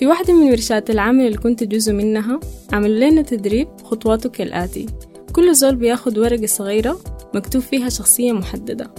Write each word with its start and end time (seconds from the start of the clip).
في 0.00 0.06
واحدة 0.06 0.34
من 0.34 0.50
ورشات 0.50 0.90
العمل 0.90 1.26
اللي 1.26 1.38
كنت 1.38 1.64
جزء 1.64 1.92
منها 1.92 2.40
عملوا 2.72 3.10
لنا 3.10 3.22
تدريب 3.22 3.68
خطواته 3.84 4.30
كالآتي 4.30 4.86
كل 5.32 5.54
زول 5.54 5.76
بياخد 5.76 6.18
ورقة 6.18 6.46
صغيرة 6.46 7.00
مكتوب 7.34 7.62
فيها 7.62 7.88
شخصية 7.88 8.32
محددة. 8.32 8.90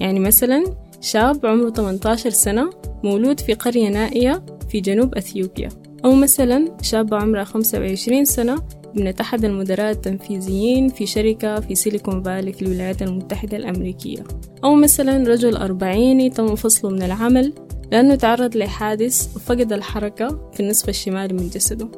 يعني 0.00 0.20
مثلا 0.20 0.64
شاب 1.00 1.46
عمره 1.46 1.70
18 1.70 2.30
سنة 2.30 2.70
مولود 3.04 3.40
في 3.40 3.54
قرية 3.54 3.88
نائية 3.88 4.42
في 4.70 4.80
جنوب 4.80 5.14
أثيوبيا. 5.14 5.68
أو 6.04 6.14
مثلا 6.14 6.76
شابة 6.82 7.16
عمرها 7.16 7.44
25 7.44 8.24
سنة 8.24 8.62
ابنة 8.84 9.14
أحد 9.20 9.44
المدراء 9.44 9.90
التنفيذيين 9.90 10.88
في 10.88 11.06
شركة 11.06 11.60
في 11.60 11.74
سيليكون 11.74 12.22
فالي 12.22 12.52
في 12.52 12.62
الولايات 12.62 13.02
المتحدة 13.02 13.56
الأمريكية. 13.56 14.24
أو 14.64 14.74
مثلا 14.74 15.28
رجل 15.28 15.56
أربعيني 15.56 16.30
تم 16.30 16.54
فصله 16.54 16.90
من 16.90 17.02
العمل 17.02 17.52
لأنه 17.92 18.14
تعرض 18.14 18.56
لحادث 18.56 19.36
وفقد 19.36 19.72
الحركة 19.72 20.50
في 20.52 20.60
النصف 20.60 20.88
الشمالي 20.88 21.34
من 21.34 21.48
جسده. 21.48 21.88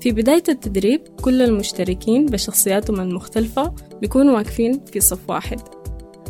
في 0.00 0.10
بداية 0.10 0.42
التدريب 0.48 1.00
كل 1.22 1.42
المشتركين 1.42 2.26
بشخصياتهم 2.26 3.00
المختلفة 3.00 3.74
بيكونوا 4.00 4.34
واقفين 4.34 4.80
في 4.92 5.00
صف 5.00 5.30
واحد. 5.30 5.60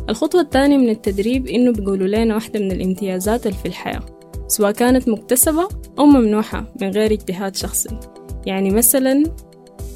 الخطوة 0.09 0.41
الثانية 0.41 0.77
من 0.77 0.89
التدريب 0.89 1.47
إنه 1.47 1.71
بيقولوا 1.71 2.07
لنا 2.07 2.35
واحدة 2.35 2.59
من 2.59 2.71
الامتيازات 2.71 3.47
اللي 3.47 3.57
في 3.57 3.67
الحياة 3.67 4.01
سواء 4.47 4.71
كانت 4.71 5.09
مكتسبة 5.09 5.67
أو 5.99 6.05
ممنوحة 6.05 6.73
من 6.81 6.89
غير 6.89 7.11
اجتهاد 7.11 7.55
شخصي. 7.55 7.99
يعني 8.45 8.71
مثلا 8.71 9.23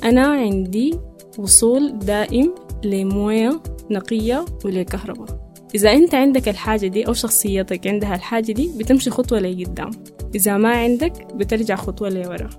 أنا 0.04 0.28
عندي 0.28 1.00
وصول 1.38 2.00
دائم 2.00 2.56
لموية 2.84 3.62
نقية 3.92 4.46
ولكهرباء. 4.66 5.47
إذا 5.76 5.92
أنت 5.92 6.16
عندك 6.16 6.50
الحاجة 6.50 6.88
دي 6.88 7.08
أو 7.08 7.14
شخصيتك 7.14 7.88
عندها 7.88 8.16
الحاجة 8.16 8.52
دي 8.52 8.72
بتمشي 8.78 9.10
خطوة 9.10 9.40
لقدام. 9.40 9.92
إذا 10.36 10.58
ما 10.58 10.70
عندك 10.70 11.34
بترجع 11.36 11.76
خطوة 11.76 12.10
لورا. 12.10 12.50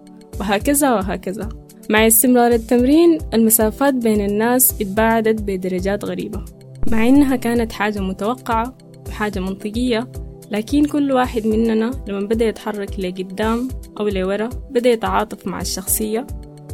وهكذا 0.41 0.95
وهكذا. 0.95 1.49
مع 1.91 2.07
استمرار 2.07 2.53
التمرين 2.53 3.19
المسافات 3.35 3.95
بين 3.95 4.21
الناس 4.21 4.81
اتباعدت 4.81 5.43
بدرجات 5.43 6.05
غريبة. 6.05 6.45
مع 6.91 7.09
إنها 7.09 7.37
كانت 7.37 7.73
حاجة 7.73 8.01
متوقعة 8.01 8.79
وحاجة 9.09 9.41
منطقية 9.41 10.13
لكن 10.51 10.85
كل 10.85 11.13
واحد 11.13 11.47
مننا 11.47 11.91
لما 12.09 12.21
بدأ 12.21 12.45
يتحرك 12.45 13.01
لقدام 13.01 13.69
أو 14.01 14.09
لورا 14.09 14.49
بدأ 14.71 14.91
يتعاطف 14.91 15.47
مع 15.47 15.61
الشخصية 15.61 16.27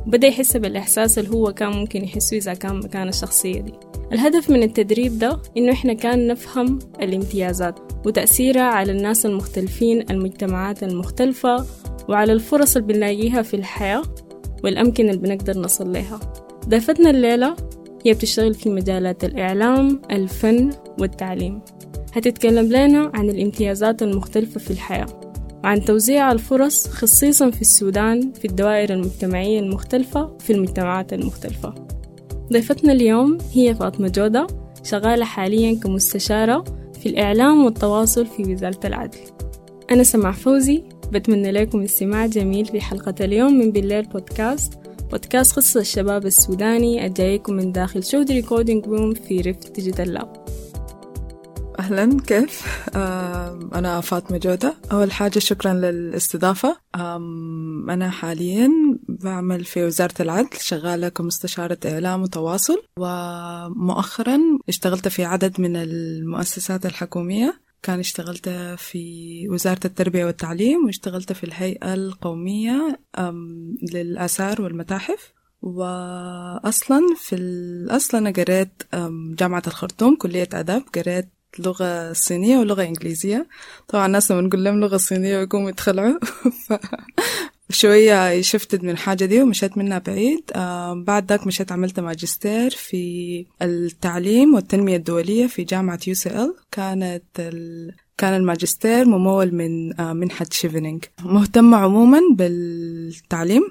وبدأ 0.06 0.26
يحس 0.26 0.56
بالإحساس 0.56 1.18
اللي 1.18 1.30
هو 1.30 1.52
كان 1.52 1.70
ممكن 1.70 2.04
يحسه 2.04 2.36
إذا 2.36 2.54
كان 2.54 2.76
مكان 2.76 3.08
الشخصية 3.08 3.60
دي. 3.60 3.72
الهدف 4.14 4.50
من 4.50 4.62
التدريب 4.62 5.18
ده 5.18 5.38
إنه 5.56 5.72
إحنا 5.72 5.92
كان 5.92 6.26
نفهم 6.26 6.78
الامتيازات 7.02 7.78
وتأثيرها 8.06 8.62
على 8.62 8.92
الناس 8.92 9.26
المختلفين 9.26 10.10
المجتمعات 10.10 10.82
المختلفة 10.82 11.64
وعلى 12.08 12.32
الفرص 12.32 12.76
اللي 12.76 12.92
بنلاقيها 12.92 13.42
في 13.42 13.54
الحياة 13.54 14.02
والأمكنة 14.64 15.10
اللي 15.10 15.20
بنقدر 15.20 15.58
نصل 15.58 15.92
لها. 15.92 16.20
ضيفتنا 16.68 17.10
الليلة 17.10 17.56
هي 18.06 18.12
بتشتغل 18.12 18.54
في 18.54 18.70
مجالات 18.70 19.24
الإعلام 19.24 20.02
الفن 20.10 20.70
والتعليم. 20.98 21.60
هتتكلم 22.12 22.66
لنا 22.66 23.10
عن 23.14 23.30
الامتيازات 23.30 24.02
المختلفة 24.02 24.60
في 24.60 24.70
الحياة 24.70 25.06
وعن 25.64 25.84
توزيع 25.84 26.32
الفرص 26.32 26.88
خصيصا 26.88 27.50
في 27.50 27.60
السودان 27.60 28.32
في 28.32 28.44
الدوائر 28.44 28.92
المجتمعية 28.92 29.60
المختلفة 29.60 30.36
في 30.38 30.52
المجتمعات 30.52 31.12
المختلفة. 31.12 31.93
ضيفتنا 32.52 32.92
اليوم 32.92 33.38
هي 33.52 33.74
فاطمة 33.74 34.08
جودة 34.08 34.46
شغالة 34.82 35.24
حاليا 35.24 35.80
كمستشارة 35.80 36.64
في 37.00 37.08
الإعلام 37.08 37.64
والتواصل 37.64 38.26
في 38.26 38.42
وزارة 38.42 38.80
العدل. 38.84 39.18
أنا 39.90 40.02
سماح 40.02 40.32
فوزي 40.32 40.82
بتمنى 41.12 41.50
لكم 41.50 41.82
استماع 41.82 42.26
جميل 42.26 42.66
في 42.66 42.80
حلقة 42.80 43.14
اليوم 43.20 43.54
من 43.58 43.72
بالليل 43.72 44.02
podcast. 44.02 44.72
podcast 45.10 45.56
قصة 45.56 45.80
الشباب 45.80 46.26
السوداني 46.26 47.06
الجايكم 47.06 47.54
من 47.54 47.72
داخل 47.72 48.04
شود 48.04 48.30
recording 48.30 48.86
room 48.86 49.14
في 49.14 49.40
ريفت 49.40 49.74
ديجيتال 49.74 50.14
لاب 50.14 50.43
أهلا 51.84 52.20
كيف؟ 52.26 52.66
أنا 53.74 54.00
فاطمة 54.00 54.38
جودة. 54.38 54.74
أول 54.92 55.12
حاجة 55.12 55.38
شكرا 55.38 55.72
للاستضافة. 55.74 56.76
أنا 56.94 58.10
حاليا 58.10 58.70
بعمل 59.08 59.64
في 59.64 59.84
وزارة 59.84 60.14
العدل 60.20 60.56
شغالة 60.60 61.08
كمستشارة 61.08 61.78
إعلام 61.86 62.22
وتواصل 62.22 62.82
ومؤخرا 62.98 64.38
اشتغلت 64.68 65.08
في 65.08 65.24
عدد 65.24 65.60
من 65.60 65.76
المؤسسات 65.76 66.86
الحكومية. 66.86 67.60
كان 67.82 67.98
اشتغلت 67.98 68.48
في 68.78 69.46
وزارة 69.48 69.80
التربية 69.84 70.24
والتعليم 70.24 70.84
واشتغلت 70.86 71.32
في 71.32 71.44
الهيئة 71.44 71.94
القومية 71.94 72.98
للآثار 73.92 74.62
والمتاحف. 74.62 75.32
وأصلا 75.62 77.00
في 77.16 77.34
الأصل 77.34 78.16
أنا 78.16 78.30
قريت 78.30 78.82
جامعة 79.38 79.62
الخرطوم 79.66 80.16
كلية 80.16 80.48
أدب 80.52 80.82
قريت 80.94 81.28
لغة 81.58 82.12
صينية 82.12 82.58
ولغة 82.58 82.82
إنجليزية. 82.82 83.46
طبعا 83.88 84.06
الناس 84.06 84.30
لما 84.32 84.40
نقول 84.40 84.64
لهم 84.64 84.80
لغة 84.80 84.96
صينية 84.96 85.38
يقوموا 85.38 85.70
يتخلعوا. 85.70 86.18
شوية 87.70 88.40
shifted 88.42 88.82
من 88.84 88.90
الحاجة 88.90 89.24
دي 89.24 89.42
ومشيت 89.42 89.78
منها 89.78 89.98
بعيد. 89.98 90.50
آه 90.54 90.94
بعد 90.94 91.28
ذاك 91.28 91.46
مشيت 91.46 91.72
عملت 91.72 92.00
ماجستير 92.00 92.70
في 92.70 93.46
التعليم 93.62 94.54
والتنمية 94.54 94.96
الدولية 94.96 95.46
في 95.46 95.64
جامعة 95.64 95.98
UCL 96.06 96.54
كانت 96.70 97.24
ال... 97.38 97.92
كان 98.18 98.34
الماجستير 98.34 99.04
ممول 99.04 99.54
من 99.54 100.00
آه 100.00 100.12
منحة 100.12 100.46
شيفنينج 100.50 101.04
مهتمة 101.22 101.76
عموما 101.76 102.20
بالتعليم 102.34 103.62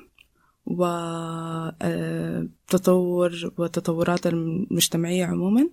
وتطور 2.66 3.52
والتطورات 3.58 4.28
المجتمعية 4.28 5.26
عموما. 5.26 5.70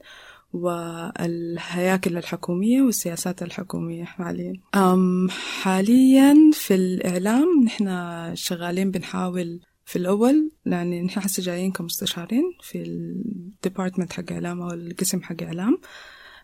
والهياكل 0.53 2.17
الحكومية 2.17 2.83
والسياسات 2.83 3.43
الحكومية 3.43 4.05
حاليا. 4.05 4.53
أم 4.75 5.29
حاليا 5.63 6.35
في 6.53 6.75
الإعلام 6.75 7.65
نحن 7.65 7.87
شغالين 8.35 8.91
بنحاول 8.91 9.61
في 9.85 9.97
الأول 9.97 10.51
يعني 10.67 11.03
نحن 11.03 11.21
حسي 11.21 11.43
جايين 11.43 11.73
كمستشارين 11.73 12.45
في 12.63 12.83
ال 12.83 12.94
department 12.94 14.13
حق 14.13 14.33
إعلام 14.33 14.61
أو 14.63 14.71
القسم 14.71 15.23
حق 15.23 15.43
إعلام. 15.43 15.79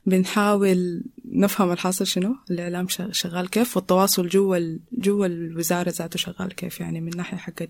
بنحاول 0.06 1.02
نفهم 1.24 1.72
الحاصل 1.72 2.06
شنو؟ 2.06 2.36
الإعلام 2.50 2.86
شغال 3.10 3.50
كيف؟ 3.50 3.76
والتواصل 3.76 4.28
جوا 4.28 4.78
جوا 4.92 5.26
الوزارة 5.26 5.90
ذاته 5.90 6.18
شغال 6.18 6.54
كيف؟ 6.54 6.80
يعني 6.80 7.00
من 7.00 7.16
ناحية 7.16 7.36
حقت 7.36 7.68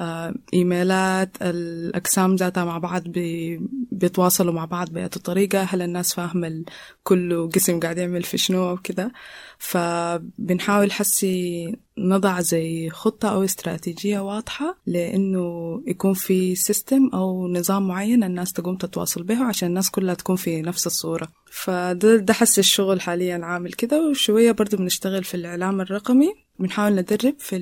آه 0.00 0.34
إيميلات 0.54 1.36
الأقسام 1.42 2.36
ذاتها 2.36 2.64
مع 2.64 2.78
بعض 2.78 3.08
بي 3.08 3.60
بيتواصلوا 3.92 4.52
مع 4.52 4.64
بعض 4.64 4.90
بأي 4.90 5.08
طريقة. 5.08 5.62
هل 5.62 5.82
الناس 5.82 6.14
فاهمة 6.14 6.64
كل 7.02 7.50
قسم 7.54 7.80
قاعد 7.80 7.98
يعمل 7.98 8.22
في 8.22 8.38
شنو 8.38 8.76
كده؟ 8.76 9.12
فبنحاول 9.58 10.92
حسي 10.92 11.66
نضع 11.98 12.40
زي 12.40 12.90
خطة 12.90 13.28
أو 13.28 13.44
استراتيجية 13.44 14.18
واضحة 14.18 14.78
لأنه 14.86 15.82
يكون 15.86 16.14
في 16.14 16.54
سيستم 16.54 17.10
أو 17.14 17.48
نظام 17.48 17.88
معين 17.88 18.24
الناس 18.24 18.52
تقوم 18.52 18.76
تتواصل 18.76 19.22
به 19.22 19.44
عشان 19.44 19.68
الناس 19.68 19.90
كلها 19.90 20.14
تكون 20.14 20.36
في 20.36 20.62
نفس 20.62 20.86
الصورة. 20.86 21.28
فده 21.50 22.16
ده 22.16 22.32
حس 22.34 22.58
الشغل 22.58 23.00
حاليا 23.00 23.44
عامل 23.44 23.72
كده 23.72 24.08
وشوية 24.08 24.52
برضو 24.52 24.76
بنشتغل 24.76 25.24
في 25.24 25.34
الإعلام 25.34 25.80
الرقمي. 25.80 26.34
بنحاول 26.58 26.92
ندرب 26.92 27.34
في 27.38 27.56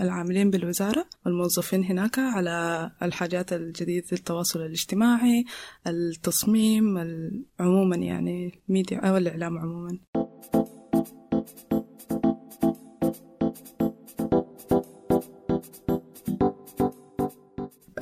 العاملين 0.00 0.50
بالوزارة 0.50 1.06
والموظفين 1.26 1.84
هناك 1.84 2.18
على 2.18 2.90
الحاجات 3.02 3.52
الجديدة 3.52 4.06
التواصل 4.12 4.60
الاجتماعي 4.60 5.44
التصميم 5.86 6.98
عموما 7.60 7.96
يعني 7.96 8.58
ميديا 8.68 8.98
أو 8.98 9.16
الإعلام 9.16 9.58
عموما. 9.58 9.98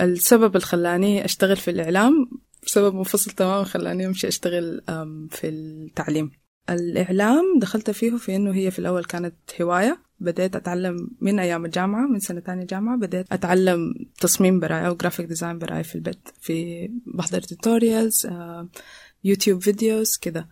السبب 0.01 0.57
اللي 0.57 0.67
خلاني 0.67 1.25
أشتغل 1.25 1.57
في 1.57 1.71
الإعلام 1.71 2.31
سبب 2.67 2.95
منفصل 2.95 3.31
تماما 3.31 3.65
خلاني 3.65 4.07
أمشي 4.07 4.29
أشتغل 4.29 4.83
في 5.31 5.49
التعليم. 5.49 6.31
الإعلام 6.71 7.59
دخلت 7.59 7.91
فيه 7.91 8.17
في 8.17 8.37
إنه 8.37 8.55
هي 8.55 8.71
في 8.71 8.79
الأول 8.79 9.05
كانت 9.05 9.35
هواية. 9.61 10.03
بديت 10.21 10.57
أتعلم 10.57 11.11
من 11.21 11.39
أيام 11.39 11.65
الجامعة 11.65 12.07
من 12.07 12.19
سنة 12.19 12.41
تانية 12.41 12.65
جامعة 12.65 12.99
بديت 12.99 13.33
أتعلم 13.33 13.95
تصميم 14.21 14.61
براي 14.61 14.87
أو 14.87 14.95
graphic 14.95 15.27
design 15.27 15.59
براي 15.59 15.85
في 15.85 15.95
البيت 15.95 16.29
في 16.41 16.89
بحضر 17.07 17.41
tutorials 17.41 18.29
يوتيوب 19.25 19.63
videos 19.63 20.17
كده. 20.17 20.49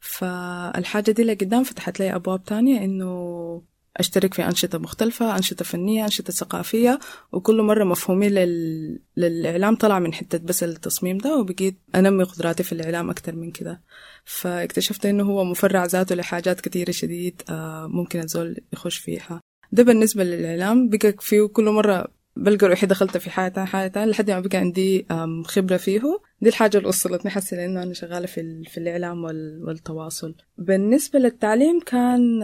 فالحاجة 0.00 1.10
دي 1.10 1.24
لقدام 1.24 1.64
فتحت 1.64 2.00
لي 2.00 2.14
أبواب 2.14 2.44
تانية 2.44 2.84
إنه 2.84 3.62
أشترك 3.96 4.34
في 4.34 4.44
أنشطة 4.46 4.78
مختلفة 4.78 5.36
أنشطة 5.36 5.64
فنية 5.64 6.04
أنشطة 6.04 6.32
ثقافية 6.32 6.98
وكل 7.32 7.62
مرة 7.62 7.84
مفهومي 7.84 8.28
لل... 8.28 8.98
للإعلام 9.16 9.76
طلع 9.76 9.98
من 9.98 10.14
حتة 10.14 10.38
بس 10.38 10.62
التصميم 10.62 11.18
ده 11.18 11.36
وبقيت 11.36 11.78
أنمي 11.94 12.24
قدراتي 12.24 12.62
في 12.62 12.72
الإعلام 12.72 13.10
أكتر 13.10 13.34
من 13.34 13.50
كده. 13.50 13.82
فاكتشفت 14.24 15.06
إنه 15.06 15.24
هو 15.24 15.44
مفرع 15.44 15.84
ذاته 15.84 16.14
لحاجات 16.14 16.60
كتيرة 16.60 16.90
شديد 16.90 17.42
ممكن 17.86 18.20
الزول 18.20 18.56
يخش 18.72 18.96
فيها. 18.98 19.40
ده 19.72 19.82
بالنسبة 19.82 20.24
للإعلام 20.24 20.88
بقى 20.88 21.14
فيه 21.20 21.46
كل 21.46 21.64
مرة 21.64 22.08
بلقى 22.36 22.66
روحي 22.66 22.86
دخلت 22.86 23.16
في 23.16 23.30
حاجة 23.30 23.86
تانية 23.88 24.10
لحد 24.10 24.30
ما 24.30 24.40
بقى 24.40 24.58
عندي 24.58 25.06
خبرة 25.44 25.76
فيه. 25.76 26.20
دي 26.40 26.48
الحاجة 26.48 26.76
اللي 26.76 26.88
وصلتني 26.88 27.30
حسي 27.30 27.56
لأنه 27.56 27.82
أنا 27.82 27.94
شغالة 27.94 28.26
في, 28.26 28.64
في 28.64 28.78
الإعلام 28.78 29.24
والتواصل. 29.66 30.34
بالنسبة 30.58 31.18
للتعليم 31.18 31.80
كان 31.80 32.42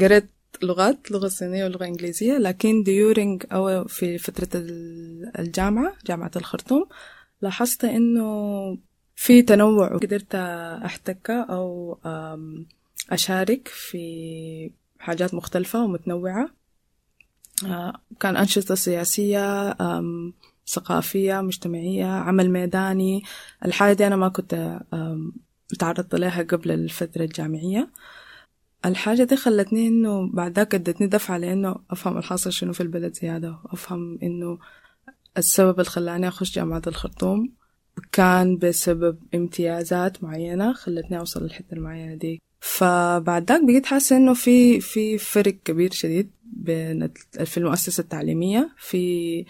قريت 0.00 0.30
لغات 0.62 1.10
لغة 1.10 1.28
صينية 1.28 1.64
ولغة 1.64 1.84
إنجليزية 1.84 2.38
لكن 2.38 2.82
ديورينج 2.82 3.42
أو 3.52 3.84
في 3.84 4.18
فترة 4.18 4.48
الجامعة 5.38 5.92
جامعة 6.06 6.30
الخرطوم 6.36 6.86
لاحظت 7.42 7.84
إنه 7.84 8.78
في 9.16 9.42
تنوع 9.42 9.88
قدرت 9.96 10.34
أحتك 10.84 11.30
أو 11.30 11.98
أشارك 13.10 13.68
في 13.68 14.70
حاجات 14.98 15.34
مختلفة 15.34 15.84
ومتنوعة. 15.84 16.59
كان 18.20 18.36
أنشطة 18.36 18.74
سياسية 18.74 19.72
ثقافية 20.66 21.40
مجتمعية 21.40 22.06
عمل 22.06 22.50
ميداني. 22.50 23.22
الحاجة 23.64 23.92
دي 23.92 24.06
أنا 24.06 24.16
ما 24.16 24.28
كنت 24.28 24.80
تعرضت 25.78 26.14
لها 26.14 26.42
قبل 26.42 26.70
الفترة 26.70 27.24
الجامعية. 27.24 27.90
الحاجة 28.86 29.22
دي 29.22 29.36
خلتني 29.36 29.88
إنه 29.88 30.30
بعد 30.32 30.56
ذاك 30.56 30.74
ادتني 30.74 31.06
دفعة 31.06 31.38
لإنه 31.38 31.76
أفهم 31.90 32.18
الحاصل 32.18 32.52
شنو 32.52 32.72
في 32.72 32.80
البلد 32.80 33.14
زيادة 33.14 33.58
وأفهم 33.64 34.18
إنه 34.22 34.58
السبب 35.38 35.80
اللي 35.80 35.90
خلاني 35.90 36.28
أخش 36.28 36.54
جامعة 36.54 36.82
الخرطوم 36.86 37.52
كان 38.12 38.56
بسبب 38.56 39.18
امتيازات 39.34 40.24
معينة 40.24 40.72
خلتني 40.72 41.18
أوصل 41.18 41.42
للحتة 41.42 41.74
المعينة 41.74 42.14
دي. 42.14 42.42
فبعد 42.60 43.48
ذاك 43.52 43.64
بقيت 43.64 43.86
حاسة 43.86 44.16
إنه 44.16 44.34
في 44.34 44.80
في 44.80 45.18
فرق 45.18 45.54
كبير 45.64 45.92
شديد. 45.92 46.30
في 47.44 47.56
المؤسسة 47.56 48.00
التعليمية 48.00 48.70
في 48.78 49.44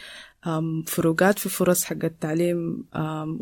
فروقات 0.87 1.39
في 1.39 1.49
فرص 1.49 1.85
حق 1.85 2.05
التعليم 2.05 2.85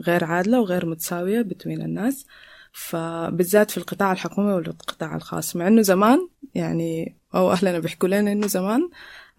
غير 0.00 0.25
عادلة 0.25 0.60
وغير 0.60 0.87
متساوية 0.87 1.43
بين 1.43 1.82
الناس. 1.82 2.26
فبالذات 2.72 3.70
في 3.70 3.78
القطاع 3.78 4.12
الحكومي 4.12 4.52
والقطاع 4.52 5.16
الخاص. 5.16 5.56
مع 5.56 5.69
إنه 5.69 5.82
زمان 5.82 6.28
يعني 6.55 7.16
أو 7.34 7.52
أهلنا 7.52 7.78
بيحكوا 7.78 8.08
لنا 8.08 8.32
إنه 8.32 8.46
زمان 8.46 8.90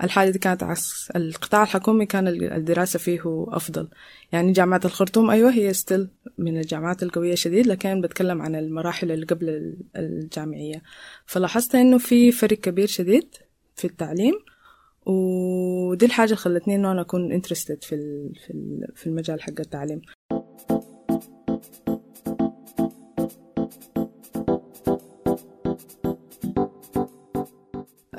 الحاجة 0.04 0.30
دي 0.30 0.40
كانت 0.40 0.64
عكس. 0.64 1.12
القطاع 1.16 1.64
الحكومي 1.64 2.06
كان 2.06 2.28
الدراسة 2.28 3.00
فيه 3.00 3.22
أفضل. 3.48 3.88
يعني 4.32 4.52
جامعة 4.52 4.82
الخرطوم 4.86 5.30
أيوة 5.30 5.52
هي 5.52 5.74
still 5.74 6.10
من 6.38 6.58
الجامعات 6.58 7.04
القوية 7.04 7.36
شديد 7.36 7.68
لكن 7.68 8.02
بتكلم 8.02 8.42
عن 8.42 8.56
المراحل 8.56 9.12
اللي 9.12 9.26
قبل 9.26 9.76
الجامعية. 9.96 10.84
فلاحظت 11.26 11.76
إنه 11.76 11.98
في 11.98 12.32
فرق 12.32 12.58
كبير 12.58 12.88
شديد. 12.88 13.28
في 13.80 13.86
التعليم 13.86 14.34
ودي 15.06 16.06
الحاجة 16.06 16.26
اللي 16.26 16.36
خلتني 16.36 16.76
إنه 16.76 16.92
أنا 16.92 17.02
أكون 17.02 17.32
interested 17.32 17.84
في 17.84 17.96
في 18.96 19.08
المجال 19.08 19.42
حق 19.42 19.60
التعليم. 19.60 20.02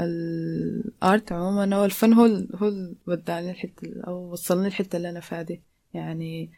ال 0.01 0.34
art 0.34 1.33
عموما 1.33 1.77
أو 1.77 1.85
الفن 1.85 2.13
هو 2.13 2.27
هو 2.55 2.73
وداني 3.07 3.51
الحتة 3.51 4.01
أو 4.07 4.33
وصلني 4.33 4.67
الحتة 4.67 4.97
اللي 4.97 5.11
أنا 5.11 5.21
فيها 5.21 5.43
دي. 5.43 5.63
يعني 5.95 6.51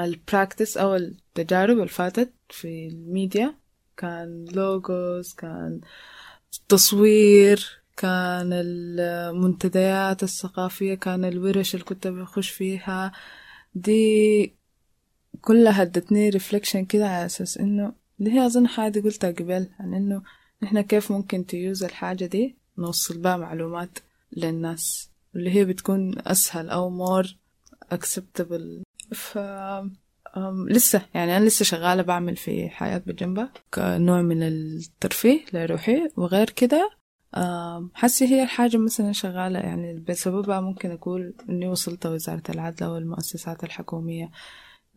ال 0.00 0.08
practice 0.08 0.76
أو 0.76 0.94
التجارب 0.94 1.76
اللي 1.76 1.88
فاتت 1.88 2.32
في 2.50 2.88
الميديا 2.88 3.54
كان 3.96 4.44
logos 4.52 5.34
كان 5.34 5.80
تصوير 6.68 7.82
كان 7.96 8.52
المنتديات 8.52 10.22
الثقافية 10.22 10.94
كان 10.94 11.24
الورش 11.24 11.74
اللي 11.74 11.84
كنت 11.84 12.06
بخش 12.06 12.50
فيها. 12.50 13.12
دي 13.74 14.52
كلها 15.40 15.82
ادتني 15.82 16.28
reflection 16.28 16.84
كده 16.84 17.08
على 17.08 17.26
أساس 17.26 17.58
إنه 17.58 17.92
اللي 18.20 18.32
هي 18.32 18.46
أظن 18.46 18.68
حاجة 18.68 19.00
قلتها 19.00 19.30
قبل 19.30 19.68
عن 19.80 19.94
إنه 19.94 20.22
نحن 20.62 20.80
كيف 20.80 21.12
ممكن 21.12 21.46
t-use 21.46 21.84
الحاجة 21.84 22.26
دي؟ 22.26 22.56
نوصل 22.78 23.18
بها 23.18 23.36
معلومات 23.36 23.98
للناس 24.36 25.10
اللي 25.36 25.50
هي 25.50 25.64
بتكون 25.64 26.14
أسهل 26.26 26.70
أو 26.70 26.90
more 26.90 27.36
acceptable. 27.94 28.82
ف 29.14 29.38
لسه 30.68 31.02
يعني 31.14 31.36
أنا 31.36 31.44
لسه 31.44 31.64
شغالة 31.64 32.02
بعمل 32.02 32.36
في 32.36 32.68
حياة 32.68 32.98
بجنبها 32.98 33.52
كنوع 33.74 34.22
من 34.22 34.42
الترفيه 34.42 35.40
لروحي. 35.52 36.08
وغير 36.16 36.50
كده 36.50 36.90
حسي 37.94 38.24
هي 38.24 38.42
الحاجة 38.42 38.76
مثلا 38.76 39.12
شغالة 39.12 39.58
يعني 39.58 40.00
بسببها 40.08 40.60
ممكن 40.60 40.90
أقول 40.90 41.34
إني 41.48 41.68
وصلت 41.68 42.06
وزارة 42.06 42.42
العدل 42.48 42.86
والمؤسسات 42.86 43.64
الحكومية. 43.64 44.30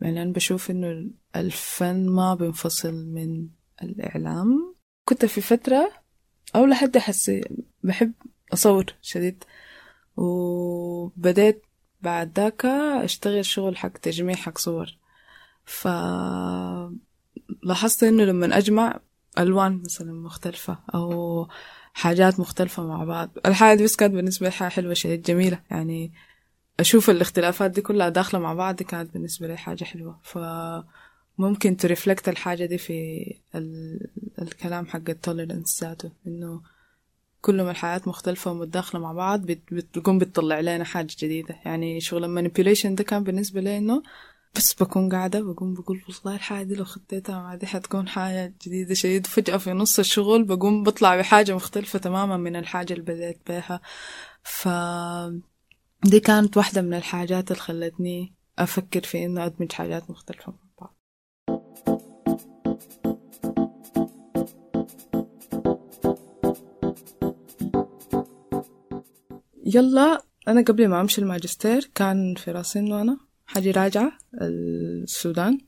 يعني 0.00 0.22
أنا 0.22 0.32
بشوف 0.32 0.70
إنه 0.70 1.10
الفن 1.36 2.08
ما 2.08 2.34
بينفصل 2.34 2.94
من 2.94 3.48
الإعلام. 3.82 4.74
كنت 5.08 5.24
في 5.24 5.40
فترة 5.40 5.92
أو 6.56 6.66
لحد 6.66 6.98
حسي 6.98 7.44
بحب 7.82 8.12
أصور 8.52 8.94
شديد. 9.02 9.44
وبدأت 10.16 11.62
بعد 12.00 12.38
ذاك 12.38 12.64
أشتغل 13.04 13.44
شغل 13.44 13.76
حق 13.76 13.88
تجميع 13.92 14.36
حق 14.36 14.58
صور. 14.58 14.98
ف 15.64 15.88
لاحظت 17.62 18.02
إنه 18.02 18.24
لما 18.24 18.58
أجمع 18.58 19.00
ألوان 19.38 19.82
مثلا 19.84 20.12
مختلفة 20.12 20.78
أو 20.94 21.48
حاجات 21.94 22.40
مختلفة 22.40 22.82
مع 22.86 23.04
بعض 23.04 23.30
الحاجة 23.46 23.76
دي 23.78 23.84
بس 23.84 23.96
كانت 23.96 24.14
بالنسبة 24.14 24.46
لي 24.46 24.52
حاجة 24.52 24.68
حلوة 24.68 24.94
شديد 24.94 25.22
جميلة. 25.22 25.60
يعني 25.70 26.12
أشوف 26.80 27.10
الاختلافات 27.10 27.70
دي 27.70 27.80
كلها 27.80 28.08
داخلة 28.08 28.40
مع 28.40 28.54
بعض 28.54 28.76
دي 28.76 28.84
كانت 28.84 29.12
بالنسبة 29.12 29.46
لي 29.46 29.56
حاجة 29.56 29.84
حلوة. 29.84 30.20
ف 30.22 30.38
ممكن 31.38 31.76
ت 31.76 31.83
reflect 31.83 32.28
الحاجة 32.28 32.64
دي 32.66 32.78
في 32.78 33.24
الكلام 34.42 34.86
حق 34.86 35.08
ال 35.08 35.16
tolerance 35.16 35.84
ذاته 35.84 36.10
إنه 36.26 36.62
كل 37.40 37.62
ما 37.62 37.70
الحياة 37.70 38.00
مختلفة 38.06 38.50
ومتداخلة 38.50 39.00
مع 39.00 39.12
بعض 39.12 39.46
بتقوم 39.46 40.18
بتطلع 40.18 40.60
لنا 40.60 40.84
حاجة 40.84 41.08
جديدة. 41.18 41.56
يعني 41.64 42.00
شغل 42.00 42.24
ال 42.24 42.29
manipulation 42.29 42.94
ده 42.94 43.04
كان 43.04 43.24
بالنسبة 43.24 43.60
لي 43.60 43.78
إنه 43.78 44.02
بس 44.56 44.74
بكون 44.74 45.08
قاعدة 45.08 45.40
بقوم 45.40 45.74
بقول 45.74 46.02
والله 46.08 46.36
الحاجة 46.36 46.62
دي 46.64 46.74
لو 46.74 46.84
خطيتها 46.84 47.42
مع 47.42 47.54
دي 47.54 47.66
حتكون 47.66 48.08
حاجة 48.08 48.54
جديدة 48.66 48.94
شديد. 48.94 49.26
فجأة 49.26 49.56
في 49.56 49.72
نص 49.72 49.98
الشغل 49.98 50.44
بقوم 50.44 50.82
بطلع 50.82 51.16
بحاجة 51.16 51.54
مختلفة 51.54 51.98
تماما 51.98 52.36
من 52.36 52.56
الحاجة 52.56 52.92
اللي 52.92 53.04
بدأت 53.04 53.38
بها 53.48 53.80
ف 54.42 54.68
دي 56.04 56.20
كانت 56.20 56.56
واحدة 56.56 56.82
من 56.82 56.94
الحاجات 56.94 57.50
اللي 57.50 57.62
خلتني 57.62 58.34
أفكر 58.58 59.02
في 59.02 59.24
إنه 59.24 59.46
أدمج 59.46 59.72
حاجات 59.72 60.10
مختلفة 60.10 60.54
يلا 69.66 70.22
أنا 70.48 70.62
قبل 70.62 70.88
ما 70.88 71.00
أمشي 71.00 71.20
الماجستير 71.20 71.90
كان 71.94 72.34
في 72.34 72.50
راسي 72.50 72.78
إنه 72.78 73.02
أنا 73.02 73.31
حاجي 73.54 73.70
راجعة 73.70 74.12
السودان. 74.42 75.58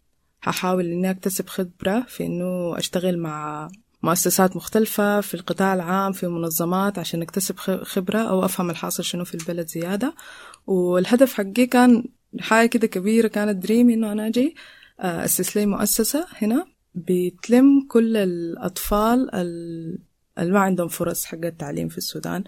هحاول 0.43 0.87
إني 0.87 1.11
أكتسب 1.11 1.49
خبرة 1.49 2.01
في 2.09 2.27
إنه 2.27 2.79
أشتغل 2.79 3.19
مع 3.19 3.69
مؤسسات 4.03 4.57
مختلفة 4.57 5.21
في 5.21 5.35
القطاع 5.35 5.75
العام 5.75 6.13
في 6.13 6.27
منظمات 6.27 6.99
عشان 6.99 7.23
أكتسب 7.23 7.57
خبرة 7.83 8.19
أو 8.19 8.45
أفهم 8.45 8.71
الحاصل 8.71 9.05
شنو 9.05 9.25
في 9.25 9.35
البلد 9.35 9.69
زيادة. 9.69 10.15
والهدف 10.67 11.35
حقي 11.35 11.67
كان 11.67 12.05
حاجة 12.41 12.69
كده 12.69 12.87
كبيرة 12.87 13.29
كانت 13.29 13.63
دريمي 13.63 13.95
إنه 13.95 14.13
أنا 14.13 14.27
أجي 14.27 14.55
أسس 15.01 15.57
لي 15.57 15.67
مؤسسة 15.67 16.27
هنا. 16.43 16.67
بتلم 16.95 17.87
كل 17.89 18.17
الأطفال 18.17 19.35
اللي 20.39 20.53
ما 20.53 20.61
عندهم 20.61 20.89
فرص 20.89 21.25
حق 21.25 21.45
التعليم 21.45 21.89
في 21.89 21.99
السودان. 21.99 22.45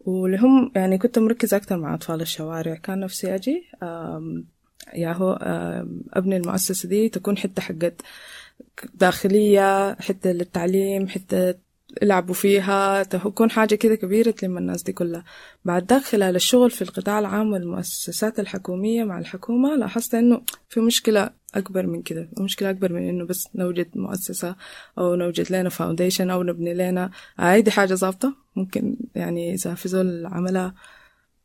واللي 0.00 0.38
هم 0.38 0.72
يعني 0.76 0.98
كنت 0.98 1.18
مركزة 1.18 1.56
أكتر 1.56 1.78
مع 1.78 1.94
أطفال 1.94 2.20
الشوارع. 2.20 2.74
كان 2.74 3.00
نفسي 3.00 3.34
أجي 3.34 3.62
يا 4.94 5.12
هو 5.12 5.38
أبني 6.14 6.36
المؤسسة 6.36 6.88
دي 6.88 7.08
تكون 7.08 7.38
حتة 7.38 7.62
حقت 7.62 8.00
داخلية 8.94 9.94
حتة 9.94 10.32
للتعليم 10.32 11.08
حتة 11.08 11.54
يلعبوا 12.02 12.34
فيها 12.34 13.02
تكون 13.02 13.50
حاجة 13.50 13.74
كده 13.74 13.94
كبيرة 13.94 14.30
تلم 14.30 14.58
الناس 14.58 14.82
دي 14.82 14.92
كلها. 14.92 15.24
بعد 15.64 15.92
ذاك 15.92 16.02
خلال 16.02 16.36
الشغل 16.36 16.70
في 16.70 16.82
القطاع 16.82 17.18
العام 17.18 17.52
والمؤسسات 17.52 18.40
الحكومية 18.40 19.04
مع 19.04 19.18
الحكومة 19.18 19.76
لاحظت 19.76 20.14
إنه 20.14 20.42
في 20.68 20.80
مشكلة 20.80 21.30
أكبر 21.54 21.86
من 21.86 22.02
كده 22.02 22.28
مشكلة 22.40 22.70
أكبر 22.70 22.92
من 22.92 23.08
إنه 23.08 23.24
بس 23.26 23.48
نوجد 23.54 23.88
مؤسسة 23.94 24.56
أو 24.98 25.14
نوجد 25.14 25.52
لنا 25.52 25.68
فاونديشن 25.68 26.30
أو 26.30 26.42
نبني 26.42 26.74
لنا. 26.74 27.10
هاي 27.38 27.64
حاجة 27.70 27.94
ظابطة 27.94 28.34
ممكن 28.56 28.96
يعني 29.14 29.54
إذا 29.54 29.74
في 29.74 29.88
زول 29.88 30.26
عملها 30.26 30.74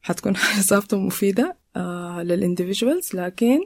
حتكون 0.04 0.34
ومفيدة 0.94 1.58
آه 1.76 2.24
لل 2.24 2.38
individuals 2.38 3.16
لكن 3.16 3.60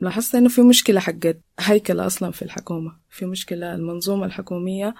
لاحظت 0.00 0.34
إنه 0.34 0.48
في 0.48 0.62
مشكلة 0.62 1.00
حقت 1.00 1.40
هيكلة 1.60 2.06
أصلا 2.06 2.30
في 2.30 2.42
الحكومة. 2.42 2.96
في 3.10 3.26
مشكلة 3.26 3.74
المنظومة 3.74 4.26
الحكومية 4.26 4.94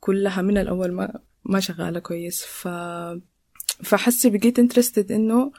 كلها 0.00 0.42
من 0.42 0.58
الأول 0.58 0.92
ما 0.92 1.20
ما 1.44 1.60
شغالة 1.60 1.98
كويس. 1.98 2.44
ف 2.44 2.68
فحسي 3.82 4.30
بقيت 4.30 4.58
interested 4.58 5.12
إنه 5.12 5.52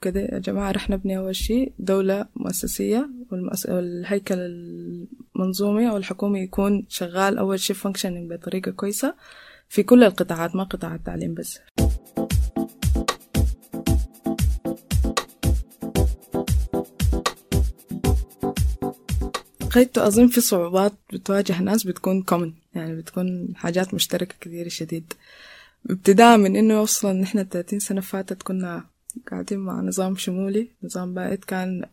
كده 0.00 0.20
يا 0.20 0.38
جماعة 0.38 0.70
رح 0.70 0.90
نبني 0.90 1.18
أول 1.18 1.36
شيء 1.36 1.72
دولة 1.78 2.26
مؤسسية 2.36 3.10
والمؤس... 3.30 3.66
والهيكل 3.66 4.34
المنظومي 4.38 5.90
أو 5.90 5.96
الحكومي 5.96 6.40
يكون 6.40 6.86
شغال 6.88 7.38
أول 7.38 7.60
شيء 7.60 7.76
functioning 7.76 8.30
بطريقة 8.32 8.70
كويسة 8.70 9.14
في 9.68 9.82
كل 9.82 10.04
القطاعات 10.04 10.56
ما 10.56 10.64
قطاع 10.64 10.94
التعليم 10.94 11.34
بس. 11.34 11.60
لقيت 19.74 19.98
أظن 19.98 20.28
في 20.28 20.40
صعوبات 20.40 20.92
بتواجه 21.12 21.62
ناس 21.62 21.84
بتكون 21.84 22.22
كومن 22.22 22.52
يعني 22.74 22.96
بتكون 22.96 23.56
حاجات 23.56 23.94
مشتركة 23.94 24.34
كثير 24.40 24.68
شديد. 24.68 25.12
ابتداء 25.90 26.36
من 26.36 26.56
إنه 26.56 26.82
أصلا 26.82 27.12
نحن 27.12 27.42
30 27.44 27.78
سنة 27.78 28.00
فاتت 28.00 28.42
كنا 28.42 28.84
قاعدين 29.30 29.58
مع 29.58 29.80
نظام 29.80 30.16
شمولي. 30.16 30.68
نظام 30.82 31.14
بائد 31.14 31.44
كان 31.44 31.84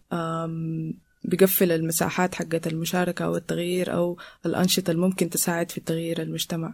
بيقفل 1.24 1.72
المساحات 1.72 2.36
حقت 2.36 2.68
المشاركة 2.68 3.26
أو 3.26 3.36
التغيير 3.36 3.94
أو 3.94 4.18
الأنشطة 4.46 4.92
الممكن 4.92 5.30
تساعد 5.30 5.72
في 5.72 5.82
تغيير 5.82 6.22
المجتمع. 6.22 6.74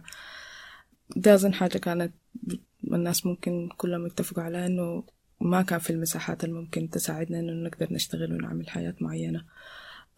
ده 1.16 1.34
أظن 1.34 1.54
حاجة 1.54 1.78
كانت 1.78 2.12
الناس 2.84 3.26
ممكن 3.26 3.68
كلهم 3.76 4.06
يتفقوا 4.06 4.42
على 4.42 4.66
إنه 4.66 5.04
ما 5.40 5.62
كان 5.62 5.78
في 5.78 5.90
المساحات 5.90 6.44
الممكن 6.44 6.90
تساعدنا 6.90 7.40
إنه 7.40 7.52
نقدر 7.52 7.92
نشتغل 7.92 8.32
ونعمل 8.32 8.70
حياة 8.70 8.94
معينة. 9.00 9.44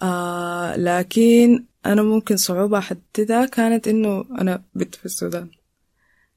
آه 0.02 0.76
لكن 0.76 1.64
أنا 1.86 2.02
ممكن 2.02 2.36
صعوبة 2.36 2.78
أحددها 2.78 3.46
كانت 3.46 3.88
إنه 3.88 4.24
أنا 4.40 4.62
بت 4.74 4.94
في 4.94 5.04
السودان. 5.04 5.50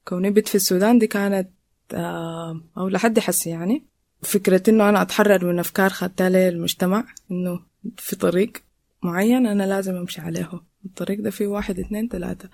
كوني 0.04 0.30
بت 0.30 0.48
في 0.48 0.54
السودان 0.54 0.98
دي 0.98 1.06
كانت 1.06 1.48
آه 1.94 2.60
أو 2.78 2.88
لحد 2.88 3.18
حسي 3.18 3.50
يعني. 3.50 3.84
فكرة 4.22 4.62
إنه 4.70 4.88
أنا 4.88 5.02
أتحرر 5.02 5.44
من 5.52 5.58
أفكار 5.58 5.90
خدتها 5.90 6.28
المجتمع 6.28 7.04
إنه 7.30 7.60
في 7.96 8.16
طريق 8.16 8.52
معين 9.02 9.46
أنا 9.46 9.62
لازم 9.62 9.94
أمشي 9.94 10.20
عليه. 10.20 10.50
الطريق 10.84 11.20
ده 11.20 11.30
فيه 11.30 11.46
واحد 11.46 11.78
اتنين 11.78 12.08
تلاتة 12.08 12.48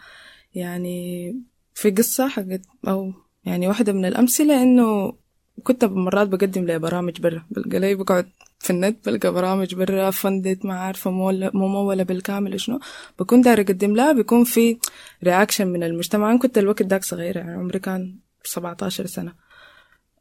يعني 0.55 1.37
في 1.75 1.91
قصة 1.91 2.29
حقت 2.29 2.61
أو 2.89 3.13
يعني 3.45 3.69
واحدة 3.69 3.93
من 3.93 4.05
الأمثلة 4.05 4.63
إنه 4.63 5.13
كنت 5.63 5.85
مرات 5.85 6.29
بقدم 6.29 6.65
لي 6.65 6.79
برامج 6.79 7.21
برا 7.21 7.47
بلقى 7.51 7.79
لي 7.79 7.95
بقعد 7.95 8.29
في 8.61 8.71
النت 8.71 9.09
بلقى 9.09 9.33
برامج 9.33 9.75
برا 9.75 10.11
funded 10.11 10.65
ما 10.65 10.75
عارفة 10.75 11.11
ممولة 11.55 12.03
بالكامل 12.03 12.61
شنو. 12.61 12.81
بكون 13.19 13.41
داير 13.41 13.61
أقدم 13.61 13.97
لها 13.97 14.13
بيكون 14.13 14.45
في 14.45 14.79
reaction 15.25 15.67
من 15.67 15.83
المجتمع. 15.83 16.31
أنا 16.31 16.39
كنت 16.39 16.59
الوقت 16.59 16.83
داك 16.83 17.05
صغيرة 17.05 17.39
يعني 17.39 17.53
عمري 17.53 17.79
كان 17.79 18.19
17 18.45 19.07
سنة. 19.07 19.35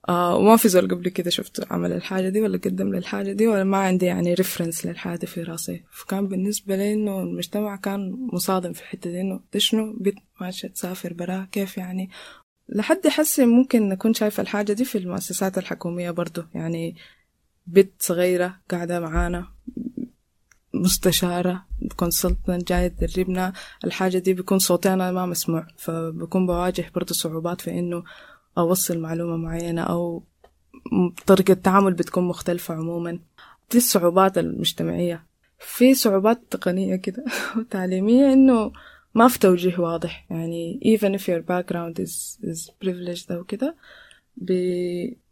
آه 0.10 0.36
وما 0.36 0.58
في 0.58 0.70
زول 0.70 0.88
قبل 0.92 1.10
كده 1.10 1.30
شفت 1.30 1.72
عمل 1.72 1.92
الحاجة 1.92 2.30
دي 2.30 2.42
ولا 2.42 2.58
قدم 2.58 2.96
للحاجة 2.96 3.32
دي 3.32 3.48
ولا 3.48 3.64
ما 3.64 3.78
عندي 3.78 4.06
يعني 4.06 4.34
reference 4.34 4.86
للحاجة 4.86 5.26
في 5.26 5.44
راسي. 5.44 5.84
فكان 5.92 6.28
بالنسبة 6.28 6.76
لي 6.76 6.94
إنه 6.94 7.22
المجتمع 7.22 7.76
كان 7.76 8.28
مصادم 8.34 8.74
في 8.74 8.82
الحتة 8.82 9.12
دي 9.12 9.22
إنه 9.22 9.40
شنو؟ 9.58 9.94
بنت 10.00 10.18
ماشية 10.42 10.68
تسافر 10.68 11.14
برا 11.14 11.48
كيف 11.52 11.78
يعني؟ 11.78 12.10
لحد 12.70 13.08
حسي 13.08 13.46
ممكن 13.46 13.90
نكون 13.90 14.14
شايفة 14.14 14.42
الحاجة 14.42 14.74
دي 14.74 14.86
في 14.86 14.98
المؤسسات 14.98 15.58
الحكومية 15.58 16.12
برضو. 16.12 16.44
يعني 16.56 16.96
بنت 17.70 17.92
صغيرة 18.00 18.56
قاعدة 18.72 19.00
معانا 19.00 19.48
مستشارة 20.74 21.66
consultant 21.96 22.68
جاية 22.68 22.88
تدربنا. 22.88 23.54
الحاجة 23.86 24.18
دي 24.18 24.34
بيكون 24.34 24.60
صوتي 24.60 24.94
أنا 24.94 25.12
ما 25.12 25.26
مسموع 25.26 25.68
فبكون 25.78 26.46
بواجه 26.48 26.92
برضو 26.96 27.14
صعوبات 27.14 27.62
في 27.62 27.80
إنه 27.80 28.04
أوصل 28.58 29.00
معلومة 29.00 29.38
معينة 29.38 29.82
أو 29.82 30.24
طريقة 31.26 31.52
التعامل 31.52 31.94
بتكون 31.94 32.24
مختلفة 32.24 32.74
عموما. 32.74 33.20
دي 33.72 33.78
الصعوبات 33.78 34.38
المجتمعية. 34.38 35.26
في 35.60 35.94
صعوبات 35.94 36.42
تقنية 36.50 36.96
كده 36.96 37.26
وتعليمية 37.58 38.34
إنه 38.34 38.72
ما 39.14 39.28
في 39.28 39.40
توجيه 39.40 39.80
واضح. 39.80 40.26
يعني 40.30 40.80
even 40.86 41.20
if 41.20 41.24
your 41.24 41.42
background 41.42 42.00
is, 42.06 42.40
is 42.44 42.72
privileged 42.84 43.32
أو 43.32 43.44
كده 43.44 43.76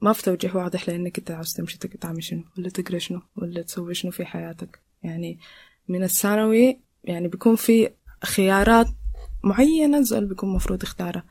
ما 0.01 0.13
في 0.13 0.23
توجيه 0.23 0.51
واضح 0.55 0.89
لأنك 0.89 1.17
أنت 1.17 1.31
عاوز 1.31 1.53
تمشي 1.53 1.77
تعمل 1.77 2.23
شنو؟ 2.23 2.43
ولا 2.57 2.69
تقرأ 2.69 2.97
شنو؟ 2.97 3.21
ولا 3.35 3.61
تسوي 3.61 3.93
شنو 3.93 4.11
في 4.11 4.25
حياتك؟ 4.25 4.79
يعني 5.03 5.39
من 5.87 6.03
الثانوي 6.03 6.79
يعني 7.03 7.27
بيكون 7.27 7.55
في 7.55 7.89
خيارات 8.23 8.87
معينة 9.43 9.97
الزول 9.97 10.25
بيكون 10.25 10.49
مفروض 10.49 10.83
يختارها. 10.83 11.23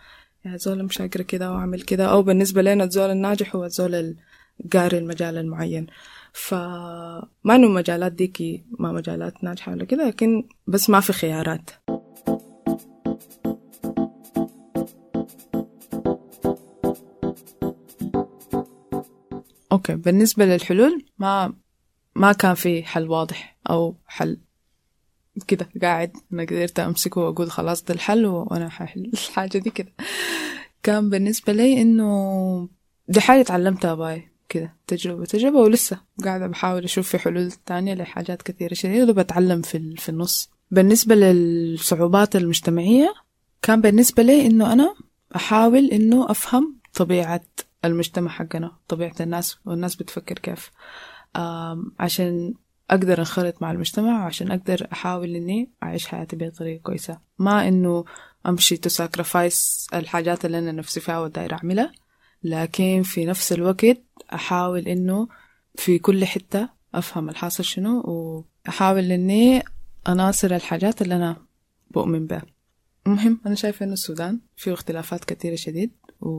يعني 0.44 0.58
زول 0.58 0.82
مش 0.82 1.00
أقرا 1.00 1.22
كده 1.22 1.52
وأعمل 1.52 1.82
كده 1.82 2.06
أو 2.06 2.22
بالنسبة 2.22 2.62
لنا 2.62 2.84
الزول 2.84 3.10
الناجح 3.10 3.56
هو 3.56 3.64
الزول 3.64 4.16
القاري 4.64 4.98
المجال 4.98 5.38
المعين. 5.38 5.86
فما 6.32 7.28
إنه 7.44 7.66
المجالات 7.66 8.12
ديكي 8.12 8.64
ما 8.78 8.92
مجالات 8.92 9.44
ناجحة 9.44 9.72
ولا 9.72 9.84
كده 9.84 10.08
لكن 10.08 10.48
بس 10.66 10.90
ما 10.90 11.00
في 11.00 11.12
خيارات. 11.12 11.70
أوكي 19.76 19.94
بالنسبة 19.94 20.44
للحلول 20.44 21.04
ما 21.18 21.54
ما 22.14 22.32
كان 22.32 22.54
في 22.54 22.82
حل 22.82 23.08
واضح 23.08 23.56
أو 23.70 23.96
حل 24.06 24.38
كده 25.48 25.68
قاعد 25.82 26.16
أنا 26.32 26.42
قدرت 26.42 26.80
أمسكه 26.80 27.20
وأقول 27.20 27.50
خلاص 27.50 27.84
ده 27.84 27.94
الحل 27.94 28.26
وأنا 28.26 28.68
ححل 28.68 29.10
الحاجة 29.14 29.58
دي 29.58 29.70
كده. 29.70 29.92
كان 30.82 31.10
بالنسبة 31.10 31.52
لي 31.52 31.82
إنه 31.82 32.68
دي 33.08 33.20
حاجة 33.20 33.40
اتعلمتها 33.40 33.94
باي 33.94 34.28
كده 34.48 34.76
تجربة 34.86 35.24
تجربة 35.24 35.58
ولسه 35.58 36.00
قاعدة 36.24 36.46
بحاول 36.46 36.84
أشوف 36.84 37.08
في 37.08 37.18
حلول 37.18 37.52
تانية 37.52 37.94
لحاجات 37.94 38.42
كثيرة. 38.42 38.74
شديدة 38.74 39.10
وبتعلم 39.10 39.62
في, 39.62 39.96
في 39.96 40.08
النص. 40.08 40.50
بالنسبة 40.70 41.14
للصعوبات 41.14 42.36
المجتمعية 42.36 43.14
كان 43.62 43.80
بالنسبة 43.80 44.22
لي 44.22 44.46
إنه 44.46 44.72
أنا 44.72 44.94
أحاول 45.36 45.84
إنه 45.90 46.30
أفهم 46.30 46.76
طبيعة 46.94 47.40
المجتمع 47.86 48.30
حقنا 48.30 48.76
طبيعة 48.88 49.14
الناس 49.20 49.58
والناس 49.64 49.96
بتفكر 49.96 50.38
كيف. 50.38 50.70
عشان 52.00 52.54
أقدر 52.90 53.18
أنخرط 53.18 53.62
مع 53.62 53.70
المجتمع 53.70 54.24
وعشان 54.24 54.50
أقدر 54.50 54.88
أحاول 54.92 55.36
إني 55.36 55.70
أعيش 55.82 56.06
حياتي 56.06 56.36
بطريقة 56.36 56.82
كويسة. 56.82 57.18
ما 57.38 57.68
إنه 57.68 58.04
أمشي 58.46 58.76
تو 58.76 59.06
الحاجات 59.94 60.44
اللي 60.44 60.58
أنا 60.58 60.72
نفسي 60.72 61.00
فيها 61.00 61.20
وداير 61.20 61.54
أعملها 61.54 61.92
لكن 62.42 63.02
في 63.02 63.24
نفس 63.24 63.52
الوقت 63.52 64.02
أحاول 64.34 64.88
إنه 64.88 65.28
في 65.74 65.98
كل 65.98 66.24
حتة 66.24 66.68
أفهم 66.94 67.28
الحاصل 67.28 67.64
شنو 67.64 68.00
وأحاول 68.00 69.12
إني 69.12 69.62
أناصر 70.08 70.54
الحاجات 70.54 71.02
اللي 71.02 71.16
أنا 71.16 71.36
بؤمن 71.90 72.26
بها. 72.26 72.42
المهم 73.06 73.40
أنا 73.46 73.54
شايفة 73.54 73.84
إنه 73.84 73.92
السودان 73.92 74.40
فيه 74.56 74.72
اختلافات 74.72 75.24
كثيرة 75.24 75.54
شديد 75.54 75.92
و... 76.20 76.30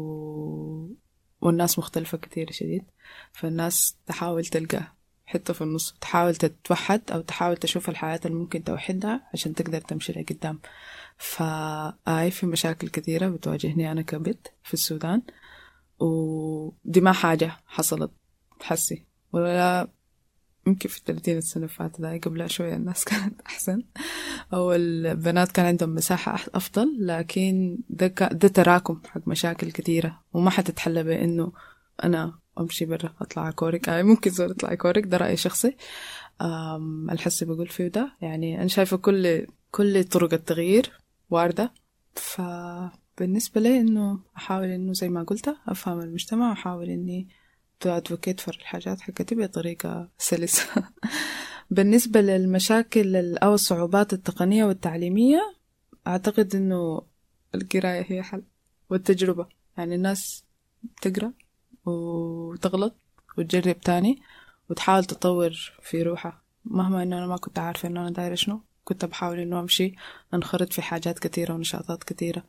والناس 1.41 1.79
مختلفة 1.79 2.17
كتير 2.17 2.51
شديد. 2.51 2.83
فالناس 3.31 3.97
تحاول 4.05 4.45
تلقى 4.45 4.93
حتة 5.25 5.53
في 5.53 5.61
النص 5.61 5.95
تحاول 6.01 6.35
تتوحد 6.35 7.01
أو 7.11 7.21
تحاول 7.21 7.57
تشوف 7.57 7.89
الحياة 7.89 8.19
اللي 8.25 8.37
ممكن 8.37 8.63
توحدها 8.63 9.29
عشان 9.33 9.53
تقدر 9.53 9.81
تمشي 9.81 10.13
لقدام. 10.13 10.59
فآي 11.17 12.31
في 12.31 12.45
مشاكل 12.45 12.89
كثيرة 12.89 13.29
بتواجهني 13.29 13.91
أنا 13.91 14.01
كبت 14.01 14.53
في 14.63 14.73
السودان 14.73 15.21
ودي 15.99 17.01
ما 17.01 17.11
حاجة 17.11 17.51
حصلت 17.65 18.11
حسي 18.61 19.05
ولا 19.33 19.87
يمكن 20.67 20.89
في 20.89 20.97
الثلاثين 20.97 21.37
السنة 21.37 21.67
فاتت 21.67 22.01
هاي 22.01 22.19
قبلها 22.19 22.47
شوية 22.47 22.75
الناس 22.75 23.03
كانت 23.09 23.41
أحسن. 23.41 23.83
أو 24.53 24.73
البنات 24.73 25.51
كان 25.51 25.65
عندهم 25.65 25.95
مساحة 25.95 26.39
أفضل 26.55 26.97
لكن 26.99 27.77
ده, 27.89 28.07
ده 28.31 28.47
تراكم 28.47 29.01
حق 29.05 29.27
مشاكل 29.27 29.71
كثيرة 29.71 30.23
وما 30.33 30.49
حتتحل 30.49 31.03
بإنه 31.03 31.51
أنا 32.03 32.39
أمشي 32.59 32.85
برا 32.85 33.13
أطلع 33.21 33.51
كورك. 33.51 33.87
يعني 33.87 34.03
ممكن 34.03 34.31
زول 34.31 34.51
أطلع 34.51 34.75
كورك 34.75 35.05
ده 35.05 35.17
رأي 35.17 35.37
شخصي 35.37 35.75
الحسي 37.11 37.45
بقول 37.45 37.67
فيه 37.67 37.87
ده. 37.87 38.11
يعني 38.21 38.59
أنا 38.59 38.67
شايفة 38.67 38.97
كل 38.97 39.47
كل 39.71 40.03
طرق 40.03 40.33
التغيير 40.33 40.91
واردة. 41.29 41.73
فبالنسبة 42.15 43.61
لي 43.61 43.79
إنه 43.79 44.19
أحاول 44.37 44.67
إنه 44.67 44.93
زي 44.93 45.09
ما 45.09 45.23
قلت 45.23 45.55
أفهم 45.67 45.99
المجتمع 45.99 46.49
وأحاول 46.49 46.89
إني 46.89 47.27
ت 47.79 47.86
advocate 47.86 48.39
for 48.39 48.57
الحاجات 48.61 49.01
حقتي 49.01 49.35
بطريقة 49.35 50.09
سلسة. 50.17 50.65
بالنسبة 51.71 52.21
للمشاكل 52.21 53.37
أو 53.37 53.53
الصعوبات 53.53 54.13
التقنية 54.13 54.65
والتعليمية 54.65 55.55
أعتقد 56.07 56.55
إنه 56.55 57.01
القراية 57.55 58.05
هي 58.07 58.23
حل 58.23 58.43
والتجربة. 58.89 59.47
يعني 59.77 59.95
الناس 59.95 60.45
تقرأ 61.01 61.33
وتغلط 61.85 62.95
وتجرب 63.37 63.79
تاني 63.79 64.21
وتحاول 64.69 65.05
تطور 65.05 65.73
في 65.81 66.03
روحها. 66.03 66.41
مهما 66.65 67.03
إنه 67.03 67.17
أنا 67.17 67.27
ما 67.27 67.37
كنت 67.37 67.59
عارفة 67.59 67.87
إنه 67.87 68.01
أنا 68.01 68.09
دايرة 68.09 68.35
شنو 68.35 68.61
كنت 68.83 69.05
بحاول 69.05 69.39
إنه 69.39 69.59
أمشي 69.59 69.95
أنخرط 70.33 70.73
في 70.73 70.81
حاجات 70.81 71.19
كثيرة 71.19 71.53
ونشاطات 71.53 72.03
كثيرة. 72.03 72.43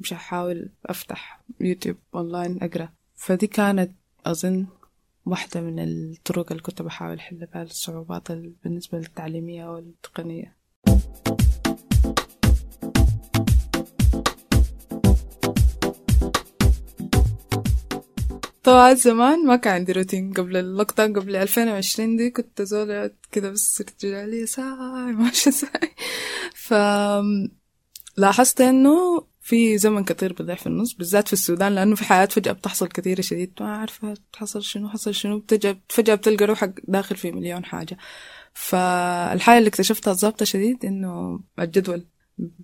مش 0.00 0.12
أحاول 0.12 0.70
أفتح 0.86 1.42
يوتيوب 1.60 1.96
أونلاين 2.14 2.58
أقرأ. 2.62 2.92
فدي 3.14 3.46
كانت 3.46 3.92
أظن 4.26 4.66
واحدة 5.26 5.60
من 5.60 5.78
الطرق 5.78 6.52
اللي 6.52 6.62
كنت 6.62 6.82
بحاول 6.82 7.16
أحل 7.18 7.46
بها 7.54 7.62
الصعوبات 7.62 8.32
بالنسبة 8.32 8.98
للتعليمية 8.98 9.66
والتقنية 9.66 10.56
طبعا 18.62 18.94
زمان 18.94 19.46
ما 19.46 19.56
كان 19.56 19.74
عندي 19.74 19.92
روتين. 19.92 20.32
قبل 20.32 20.84
down 20.96 21.12
قبل 21.12 21.36
2020 21.36 22.16
دي 22.16 22.30
كنت 22.30 22.62
زول 22.62 23.10
كده 23.32 23.50
بس 23.50 23.82
رجالي 24.04 24.46
ساي 24.46 25.12
ماشي 25.18 25.50
ساي 25.50 25.94
ف 26.54 26.74
لاحظت 28.16 28.60
إنه 28.60 29.26
في 29.42 29.78
زمن 29.78 30.04
كثير 30.04 30.32
بضيع 30.32 30.54
في 30.54 30.66
النص 30.66 30.94
بالذات 30.94 31.26
في 31.26 31.32
السودان 31.32 31.74
لأنه 31.74 31.94
في 31.96 32.04
حياة 32.04 32.26
فجأة 32.26 32.52
بتحصل 32.52 32.88
كثيرة 32.88 33.20
شديد. 33.20 33.52
ما 33.60 33.76
عارفة 33.76 34.14
تحصل 34.32 34.62
شنو 34.62 34.88
حصل 34.88 35.14
شنو 35.14 35.44
فجأة 35.88 36.14
بتلقى 36.14 36.44
روحك 36.44 36.80
داخل 36.88 37.16
في 37.16 37.32
مليون 37.32 37.64
حاجة. 37.64 37.96
فالحاجة 38.54 39.58
اللي 39.58 39.68
اكتشفتها 39.68 40.10
الظابطة 40.10 40.44
شديد 40.44 40.84
إنه 40.84 41.40
الجدول 41.58 42.06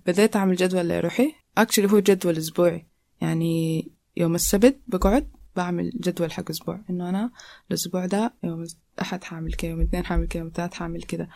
بديت 0.06 0.36
أعمل 0.36 0.56
جدول 0.56 0.88
لروحي. 0.88 1.32
اكشلي 1.58 1.92
هو 1.92 1.98
جدول 1.98 2.36
أسبوعي. 2.36 2.86
يعني 3.20 3.84
يوم 4.16 4.34
السبت 4.34 4.80
بقعد 4.86 5.30
بعمل 5.56 5.90
جدول 6.00 6.32
حق 6.32 6.50
أسبوع. 6.50 6.80
إنه 6.90 7.08
أنا 7.08 7.30
الأسبوع 7.70 8.06
ده 8.06 8.34
يوم 8.44 8.64
احد 9.02 9.24
حامل 9.24 9.52
كده 9.52 9.70
يوم 9.70 9.80
اثنين 9.80 10.04
حامل 10.04 10.26
كده 10.26 10.40
يوم 10.40 10.52
ثلاث 10.54 10.74
حامل 10.74 11.02
كده. 11.02 11.28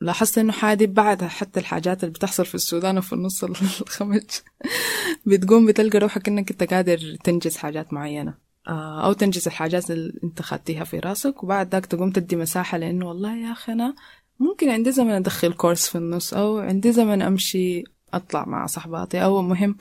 لاحظت 0.00 0.38
إنه 0.38 0.52
حادي 0.52 0.86
بعد 0.86 1.24
حتى 1.24 1.60
الحاجات 1.60 2.04
اللي 2.04 2.12
بتحصل 2.12 2.46
في 2.46 2.54
السودان 2.54 2.98
وفي 2.98 3.12
النص 3.12 3.44
الخمج 3.82 4.22
بتقوم 5.26 5.66
بتلقى 5.66 5.98
روحك 5.98 6.28
إنك 6.28 6.50
أنت 6.50 6.72
قادر 6.72 7.16
تنجز 7.24 7.56
حاجات 7.56 7.92
معينة. 7.92 8.50
أو 8.68 9.12
تنجز 9.12 9.46
الحاجات 9.46 9.90
اللي 9.90 10.12
أنت 10.24 10.42
خدتيها 10.42 10.84
في 10.84 10.98
راسك 10.98 11.42
وبعد 11.42 11.72
ذاك 11.72 11.86
تقوم 11.86 12.10
تدي 12.10 12.36
مساحة 12.36 12.78
لإنه 12.78 13.08
والله 13.08 13.36
يا 13.36 13.52
أخي 13.52 13.72
أنا 13.72 13.94
ممكن 14.38 14.68
عندي 14.68 14.92
زمن 14.92 15.10
أدخل 15.10 15.52
كورس 15.52 15.88
في 15.88 15.98
النص 15.98 16.34
أو 16.34 16.58
عندي 16.58 16.92
زمن 16.92 17.22
أمشي 17.22 17.84
أطلع 18.14 18.44
مع 18.44 18.66
صحباتي 18.66 19.24
أو 19.24 19.42
مهم 19.42 19.76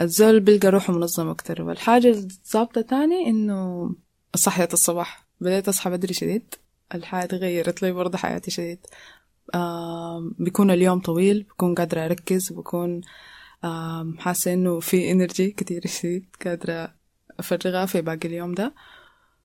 الزول 0.00 0.40
بيلقى 0.40 0.68
روحه 0.68 0.92
منظم 0.92 1.28
أكتر. 1.28 1.62
والحاجة 1.62 2.08
الظابطة 2.08 2.80
تاني 2.80 3.26
إنه 3.26 3.90
صحية 4.36 4.68
الصباح. 4.72 5.26
بديت 5.40 5.68
أصحى 5.68 5.90
بدري 5.90 6.14
شديد. 6.14 6.54
الحياة 6.94 7.26
تغيرت 7.26 7.82
لي 7.82 7.92
برضه 7.92 8.18
حياتي 8.18 8.50
شديد 8.50 8.86
بيكون 10.38 10.70
اليوم 10.70 11.00
طويل 11.00 11.42
بكون 11.42 11.74
قادرة 11.74 12.04
أركز 12.04 12.52
بكون 12.52 13.00
حاسة 14.18 14.52
إنه 14.52 14.80
في 14.80 15.10
إنرجي 15.10 15.50
كتير 15.50 15.86
شديد 15.86 16.26
قادرة 16.44 16.94
أفرغها 17.38 17.86
في 17.86 18.00
باقي 18.00 18.28
اليوم 18.28 18.54
ده. 18.54 18.74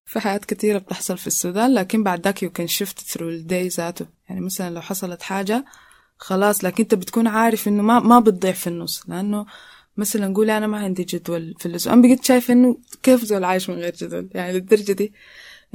في 0.06 0.20
حياة 0.20 0.38
كتيرة 0.38 0.78
بتحصل 0.78 1.18
في 1.18 1.28
السودان 1.28 1.74
لكن 1.74 2.04
بعد 2.04 2.22
ذاك 2.22 2.44
you 2.44 2.50
can 2.50 2.68
shift 2.68 3.00
through 3.00 3.30
ال 3.30 3.39
day 3.39 3.68
ذاته. 3.68 4.06
يعني 4.30 4.42
مثلا 4.42 4.70
لو 4.70 4.82
حصلت 4.82 5.22
حاجة 5.22 5.66
خلاص 6.18 6.64
لكن 6.64 6.84
أنت 6.84 6.96
بتكون 6.96 7.28
عارف 7.28 7.68
إنه 7.68 7.84
ما 7.84 8.00
ما 8.00 8.20
بتضيع 8.20 8.52
في 8.52 8.68
النص. 8.68 9.10
لأنه 9.10 9.46
مثلا 9.98 10.34
قولي 10.34 10.58
أنا 10.58 10.68
ما 10.68 10.78
عندي 10.78 11.04
جدول 11.04 11.56
في 11.60 11.66
الأسبوع. 11.66 11.94
أنا 11.94 12.02
بقيت 12.02 12.25
شايفة 12.25 12.54
إنه 12.54 12.78
كيف 13.04 13.25
زول 13.25 13.44
عايش 13.44 13.70
من 13.70 13.75
غير 13.75 13.96
جدول؟ 13.96 14.30
يعني 14.34 14.54
للدرجة 14.54 14.92
دي 14.92 15.14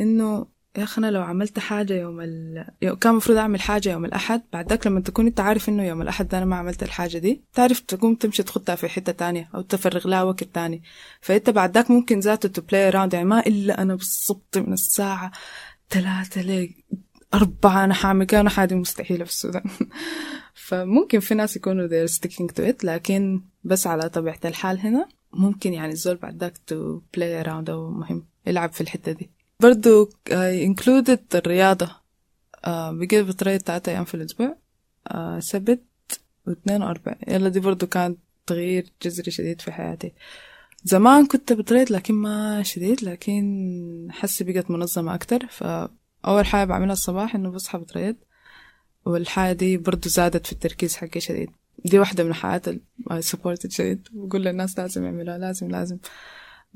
إنه 0.00 0.46
يا 0.78 0.82
أخي 0.82 0.98
أنا 0.98 1.10
لو 1.10 1.22
عملت 1.22 1.58
حاجة 1.58 1.94
يوم 1.94 2.20
ال... 2.20 2.66
كان 2.80 3.12
المفروض 3.12 3.38
أعمل 3.38 3.60
حاجة 3.60 3.92
يوم 3.92 4.04
الأحد 4.04 4.42
بعد 4.52 4.68
ذاك 4.68 4.86
لما 4.86 5.00
تكون 5.00 5.26
أنت 5.26 5.40
عارف 5.40 5.68
إنه 5.68 5.84
يوم 5.84 6.02
الأحد 6.02 6.34
أنا 6.34 6.44
ما 6.44 6.56
عملت 6.56 6.82
الحاجة 6.82 7.18
دي 7.18 7.42
تعرف 7.54 7.80
تقوم 7.80 8.14
تمشي 8.14 8.42
تخطها 8.42 8.74
في 8.74 8.88
حتة 8.88 9.12
تانية 9.12 9.50
أو 9.54 9.60
تفرغ 9.60 10.08
لها 10.08 10.22
وقت 10.22 10.44
تاني. 10.44 10.82
فأنت 11.20 11.50
بعد 11.50 11.74
ذاك 11.74 11.90
ممكن 11.90 12.20
ذاته 12.20 12.48
to 12.48 12.62
play 12.62 12.88
around 12.88 13.14
يعني 13.14 13.26
ما 13.26 13.40
إلا 13.40 13.82
أنا 13.82 13.94
بالضبط 13.94 14.58
من 14.58 14.72
الساعة 14.72 15.30
ثلاثة 15.90 16.42
ل 16.42 16.74
أربعة 17.34 17.84
أنا 17.84 17.94
حاعمل 17.94 18.24
كده 18.24 18.40
أنا 18.40 18.50
حاجة 18.50 18.74
مستحيلة 18.74 19.24
في 19.24 19.30
السودان. 19.30 19.64
فممكن 20.54 21.20
في 21.20 21.34
ناس 21.34 21.56
يكونوا 21.56 21.88
they're 21.88 22.10
sticking 22.10 22.46
to 22.56 22.72
it 22.72 22.84
لكن 22.84 23.42
بس 23.64 23.86
على 23.86 24.08
طبيعة 24.08 24.40
الحال 24.44 24.80
هنا 24.80 25.08
ممكن 25.32 25.72
يعني 25.72 25.92
الزول 25.92 26.16
بعد 26.16 26.36
ذاك 26.36 26.56
to 26.56 27.00
play 27.16 27.46
around 27.46 27.70
أو 27.70 27.90
مهم 27.90 28.26
يلعب 28.46 28.72
في 28.72 28.80
الحتة 28.80 29.12
دي. 29.12 29.39
برضو 29.62 30.10
I 30.28 30.66
included 30.68 31.18
الرياضة. 31.34 31.90
بقيت 32.66 33.24
بتريض 33.24 33.60
تلاتة 33.60 33.90
أيام 33.90 34.04
في 34.04 34.14
الأسبوع. 34.14 34.56
سبت 35.38 35.82
واثنين 36.46 36.82
وأربع 36.82 37.16
يلا 37.28 37.48
دي 37.48 37.60
برضو 37.60 37.86
كان 37.86 38.16
تغيير 38.46 38.92
جذري 39.02 39.30
شديد 39.30 39.60
في 39.60 39.72
حياتي. 39.72 40.12
زمان 40.84 41.26
كنت 41.26 41.52
بتريض 41.52 41.90
لكن 41.92 42.14
ما 42.14 42.62
شديد 42.62 43.04
لكن 43.04 44.08
حسي 44.10 44.44
بقت 44.44 44.70
منظمة 44.70 45.14
أكتر. 45.14 45.46
فأول 45.46 46.46
حاجة 46.46 46.64
بعملها 46.64 46.92
الصباح 46.92 47.34
إنه 47.34 47.50
بصحى 47.50 47.78
بتريض 47.78 48.16
والحاجة 49.04 49.52
دي 49.52 49.76
برضو 49.76 50.08
زادت 50.08 50.46
في 50.46 50.52
التركيز 50.52 50.96
حقي 50.96 51.20
شديد. 51.20 51.50
دي 51.84 51.98
واحدة 51.98 52.24
من 52.24 52.30
الحاجات 52.30 52.68
اللي 52.68 52.80
supported 53.20 53.70
شديد. 53.70 54.08
بقول 54.12 54.44
للناس 54.44 54.78
لازم 54.78 55.04
يعملوها 55.04 55.38
لازم 55.38 55.68
لازم. 55.68 55.98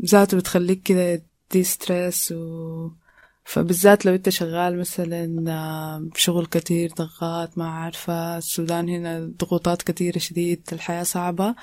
ذاته 0.04 0.36
بتخليك 0.36 0.82
كده 0.82 1.22
de-stress 1.50 2.32
و 2.32 2.90
فبالذات 3.44 4.06
لو 4.06 4.14
انت 4.14 4.28
شغال 4.28 4.78
مثلا 4.78 6.10
شغل 6.16 6.46
كتير 6.46 6.92
ضغط 6.92 7.58
ما 7.58 7.68
عارفة 7.68 8.38
السودان 8.38 8.88
هنا 8.88 9.32
ضغوطات 9.38 9.82
كتيرة 9.82 10.18
شديد 10.18 10.62
الحياة 10.72 11.02
صعبة. 11.02 11.54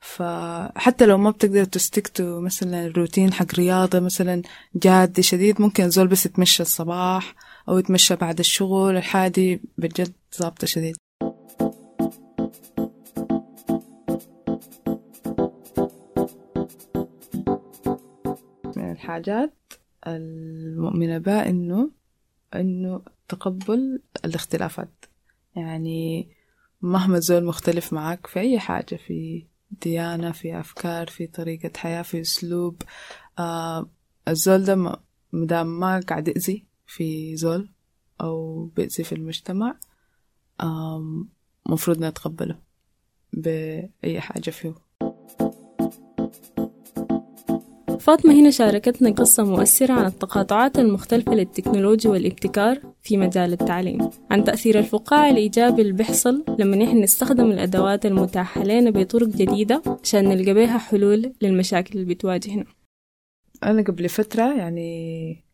فحتى 0.00 1.06
لو 1.06 1.18
ما 1.18 1.30
بتقدر 1.30 1.64
تستكتو 1.64 2.40
مثلا 2.40 2.86
الروتين 2.86 3.32
حق 3.32 3.54
رياضة 3.54 4.00
مثلا 4.00 4.42
جادي 4.74 5.22
شديد 5.22 5.60
ممكن 5.60 5.90
زول 5.90 6.08
بس 6.08 6.26
يتمشى 6.26 6.62
الصباح 6.62 7.34
أو 7.68 7.78
يتمشى 7.78 8.16
بعد 8.16 8.38
الشغل 8.38 8.96
الحاجة 8.96 9.30
دي 9.32 9.60
بجد 9.78 10.12
ظابطة 10.38 10.66
شديد. 10.66 11.03
الحاجات 19.04 19.54
المؤمنة 20.06 21.18
بها 21.18 21.48
إنه 21.50 21.90
إنه 22.54 23.02
تقبل 23.28 24.02
الاختلافات. 24.24 25.04
يعني 25.56 26.28
مهما 26.82 27.18
زول 27.18 27.44
مختلف 27.44 27.92
معك 27.92 28.26
في 28.26 28.40
أي 28.40 28.58
حاجة 28.58 28.96
في 28.96 29.46
ديانة 29.70 30.32
في 30.32 30.60
أفكار 30.60 31.06
في 31.06 31.26
طريقة 31.26 31.70
حياة 31.76 32.02
في 32.02 32.20
أسلوب 32.20 32.82
آه 33.38 33.90
الزول 34.28 34.64
ده 34.64 35.00
مدام 35.32 35.80
ما 35.80 36.00
قاعد 36.00 36.28
يأذي 36.28 36.64
في 36.86 37.36
زول 37.36 37.68
أو 38.20 38.64
بيأذي 38.66 39.04
في 39.04 39.12
المجتمع 39.14 39.76
مفروض 41.66 42.04
نتقبله 42.04 42.58
بأي 43.32 44.20
حاجة 44.20 44.50
فيه. 44.50 44.74
فاطمة 48.04 48.34
هنا 48.40 48.50
شاركتنا 48.50 49.10
قصة 49.10 49.44
مؤثرة 49.44 49.92
عن 49.92 50.06
التقاطعات 50.06 50.78
المختلفة 50.78 51.34
للتكنولوجيا 51.34 52.10
والابتكار 52.10 52.80
في 53.02 53.16
مجال 53.16 53.52
التعليم 53.52 54.10
عن 54.30 54.44
تأثير 54.44 54.78
الفقاعة 54.78 55.30
الإيجابي 55.30 55.82
اللي 55.82 55.92
بيحصل 55.92 56.44
لما 56.58 56.76
نحن 56.76 57.00
نستخدم 57.00 57.50
الأدوات 57.50 58.06
المتاحة 58.06 58.64
لنا 58.64 58.90
بطرق 58.90 59.28
جديدة 59.28 59.82
عشان 60.02 60.28
نلقى 60.28 60.54
بيها 60.54 60.78
حلول 60.78 61.32
للمشاكل 61.42 61.98
اللي 61.98 62.14
بتواجهنا. 62.14 62.64
أنا 63.64 63.82
قبل 63.82 64.08
فترة 64.08 64.58
يعني 64.58 65.44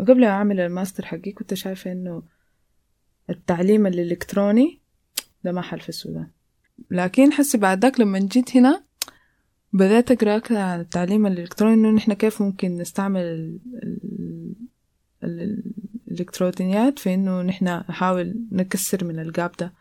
قبل 0.00 0.20
ما 0.20 0.26
أعمل 0.26 0.60
الماستر 0.60 1.04
حقي 1.04 1.32
كنت 1.32 1.54
شايفة 1.54 1.92
إنه 1.92 2.22
التعليم 3.30 3.86
الإلكتروني 3.86 4.80
ده 5.44 5.52
ما 5.52 5.62
حل 5.62 5.80
في 5.80 5.88
السودان. 5.88 6.30
لكن 6.90 7.32
حسي 7.32 7.58
بعد 7.58 7.82
ذاك 7.82 8.00
لما 8.00 8.18
جيت 8.18 8.56
هنا 8.56 8.84
بدأت 9.74 10.10
أقرأ 10.10 10.36
أكثر 10.36 10.56
عن 10.56 10.80
التعليم 10.80 11.26
الإلكتروني 11.26 11.74
إنه 11.74 11.90
نحن 11.90 12.12
كيف 12.12 12.42
ممكن 12.42 12.76
نستعمل 12.76 13.20
ال 13.20 13.58
ال 13.82 14.54
ال 15.24 15.62
الإلكترونيات 16.10 16.98
في 16.98 17.14
إنه 17.14 17.42
نحن 17.42 17.64
نحاول 17.64 18.34
نكسر 18.52 19.04
من 19.04 19.18
ال 19.18 19.26
gap 19.26 19.52
ده. 19.60 19.72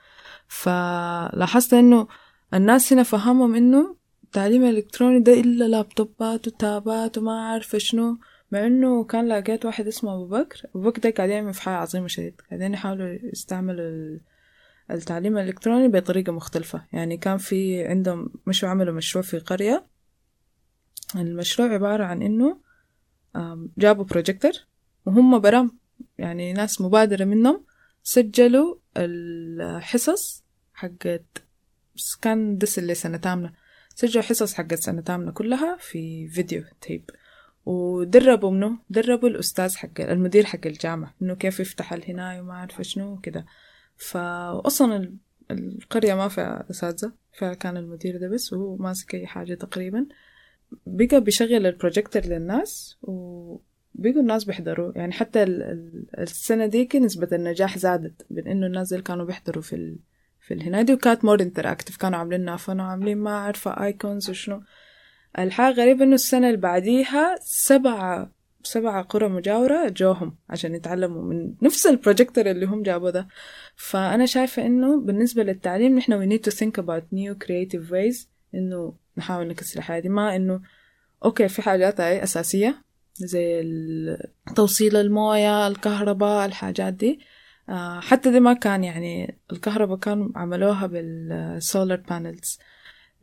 فلاحظت 0.47 1.73
إنه 1.73 2.08
الناس 2.53 2.93
هنا 2.93 3.03
فهمهم 3.03 3.56
إنه 3.56 3.95
التعليم 4.23 4.63
الإلكتروني 4.63 5.19
ده 5.19 5.34
إلا 5.34 5.65
لابتوبات 5.65 6.47
وتابات 6.47 7.17
وما 7.17 7.41
عارفة 7.49 7.77
شنو 7.77 8.17
مع 8.51 8.67
إنه 8.67 9.03
كان 9.03 9.27
لقيت 9.27 9.65
واحد 9.65 9.88
اسمه 9.88 10.13
أبو 10.15 10.27
بكر. 10.27 10.62
أبو 10.75 10.82
بكر 10.89 11.01
ده 11.01 11.10
قاعد 11.10 11.29
يعمل 11.29 11.53
في 11.53 11.62
حاجة 11.62 11.75
عظيمة 11.75 12.08
شديد 12.08 12.41
قاعدين 12.49 12.73
يحاولوا 12.73 13.17
يستعملوا 13.34 14.17
التعليم 14.91 15.37
الإلكتروني 15.37 15.87
بطريقة 15.87 16.31
مختلفة. 16.31 16.85
يعني 16.93 17.17
كان 17.17 17.37
في 17.37 17.85
عندهم 17.85 18.33
مشوا 18.47 18.69
عملوا 18.69 18.93
مشروع 18.93 19.23
في 19.23 19.39
قرية. 19.39 19.85
المشروع 21.15 21.73
عبارة 21.73 22.03
عن 22.03 22.21
إنه 22.21 22.57
جابوا 23.77 24.03
بروجيكتور 24.03 24.51
وهم 25.05 25.39
برام 25.39 25.79
يعني 26.17 26.53
ناس 26.53 26.81
مبادرة 26.81 27.25
منهم 27.25 27.65
سجلوا 28.03 28.75
الحصص 28.97 30.43
حقت 30.73 31.43
كان 32.21 32.57
دس 32.57 32.79
اللي 32.79 32.95
سنة 32.95 33.17
تامنة. 33.17 33.53
سجلوا 33.95 34.23
حصص 34.23 34.53
حقت 34.53 34.73
سنة 34.73 35.01
تامنة 35.01 35.31
كلها 35.31 35.77
في 35.79 36.27
video 36.27 36.63
tape. 36.81 37.09
ودربوا 37.65 38.51
منه 38.51 38.79
دربوا 38.89 39.29
الأستاذ 39.29 39.75
حق 39.77 39.99
المدير 39.99 40.45
حق 40.45 40.65
الجامعة 40.65 41.13
إنه 41.21 41.35
كيف 41.35 41.59
يفتح 41.59 41.93
الهناية 41.93 42.41
وما 42.41 42.53
أعرف 42.53 42.81
شنو 42.81 43.13
وكده. 43.13 43.45
فأصلا 43.97 45.13
القرية 45.51 46.13
ما 46.13 46.27
فيها 46.27 46.65
أساتذة 46.71 47.12
فكان 47.38 47.77
المدير 47.77 48.17
ده 48.17 48.27
بس 48.27 48.53
وهو 48.53 48.75
ماسك 48.75 49.15
أي 49.15 49.27
حاجة 49.27 49.53
تقريبا. 49.53 50.06
بقى 50.86 51.21
بيشغل 51.21 51.65
البروجيكتور 51.65 52.21
للناس 52.25 52.97
وبقوا 53.01 54.21
الناس 54.21 54.43
بيحضروا. 54.43 54.91
يعني 54.95 55.12
حتى 55.13 55.43
السنة 56.17 56.65
ديك 56.65 56.95
نسبة 56.95 57.27
النجاح 57.32 57.77
زادت 57.77 58.25
بين 58.29 58.47
إنه 58.47 58.65
الناس 58.67 58.93
اللي 58.93 59.03
كانوا 59.03 59.25
بيحضروا 59.25 59.62
في 59.63 59.75
ال... 59.75 59.97
في 60.41 60.53
الهنا 60.53 60.82
دي 60.82 60.93
وكانت 60.93 61.25
more 61.25 61.41
interactive 61.41 61.97
كانوا 61.97 62.19
عاملين 62.19 62.56
fun 62.55 62.79
وعاملين 62.79 63.17
ما 63.17 63.38
عارفة 63.38 63.84
icons 63.86 64.29
وشنو. 64.29 64.62
الحاجة 65.39 65.73
غريبة 65.75 66.03
إنه 66.03 66.15
السنة 66.15 66.47
اللي 66.47 66.58
بعديها 66.58 67.36
سبعة 67.41 68.32
سبعة 68.63 69.04
قرى 69.04 69.28
مجاورة 69.30 69.89
جوهم 69.89 70.36
عشان 70.49 70.76
يتعلموا 70.76 71.21
من 71.21 71.54
نفس 71.62 71.88
البروجيكتور 71.88 72.52
اللي 72.52 72.65
هم 72.65 72.84
جابوا 72.84 73.10
ده. 73.10 73.28
فأنا 73.76 74.26
شايفة 74.26 74.65
إنه 74.65 75.02
بالنسبة 75.02 75.43
للتعليم 75.43 75.97
نحن 75.97 76.13
we 76.26 76.34
need 76.34 76.41
to 76.43 76.56
think 76.56 76.84
about 76.84 77.04
new 77.15 77.45
creative 77.45 77.91
ways 77.91 78.28
إنه 78.56 78.95
نحاول 79.17 79.47
نكسر 79.47 79.80
الحياة 79.80 79.99
دي. 79.99 80.10
ما 80.10 80.36
إنه 80.36 80.62
okay 81.25 81.47
في 81.47 81.62
حاجات 81.62 82.02
هي 82.01 82.23
أساسية 82.23 82.84
زي 83.15 83.63
توصيل 84.56 84.95
الموية 84.95 85.67
الكهرباء 85.67 86.45
الحاجات 86.45 86.93
دي. 86.93 87.19
آه 87.69 87.99
حتى 87.99 88.32
دي 88.32 88.39
ما 88.39 88.54
كان 88.54 88.84
يعني 88.84 89.38
الكهرباء 89.52 89.97
كانوا 89.97 90.30
عملوها 90.36 90.88
بال 90.88 91.19
solar 91.19 91.97
panels 92.09 92.59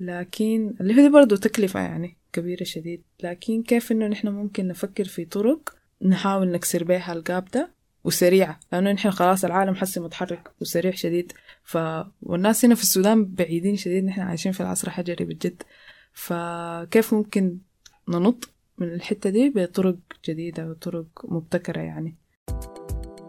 لكن 0.00 0.74
اللي 0.80 1.02
هي 1.02 1.08
برضو 1.08 1.36
تكلفة 1.36 1.80
يعني 1.80 2.16
كبيرة 2.32 2.64
شديد. 2.64 3.02
لكن 3.22 3.62
كيف 3.62 3.92
إنه 3.92 4.06
نحن 4.06 4.28
ممكن 4.28 4.68
نفكر 4.68 5.04
في 5.04 5.24
طرق 5.24 5.74
نحاول 6.02 6.50
نكسر 6.50 6.84
بيها 6.84 7.12
ال 7.12 7.20
gap 7.20 7.44
ده؟ 7.44 7.70
وسريعة 8.04 8.60
لأنه 8.72 8.92
نحن 8.92 9.10
خلاص 9.10 9.44
العالم 9.44 9.74
حسي 9.74 10.00
متحرك 10.00 10.50
وسريع 10.60 10.92
شديد. 10.92 11.32
ف 11.64 11.78
والناس 12.22 12.64
هنا 12.64 12.74
في 12.74 12.82
السودان 12.82 13.24
بعيدين 13.24 13.76
شديد 13.76 14.04
نحن 14.04 14.20
عايشين 14.20 14.52
في 14.52 14.60
العصر 14.60 14.88
الحجري 14.88 15.24
بجد 15.24 15.62
فكيف 16.12 17.14
ممكن 17.14 17.58
ننط 18.08 18.50
من 18.78 18.94
الحتة 18.94 19.30
دي 19.30 19.50
بطرق 19.50 19.96
جديدة 20.24 20.70
وطرق 20.70 21.06
مبتكرة 21.24 21.80
يعني؟ 21.80 22.16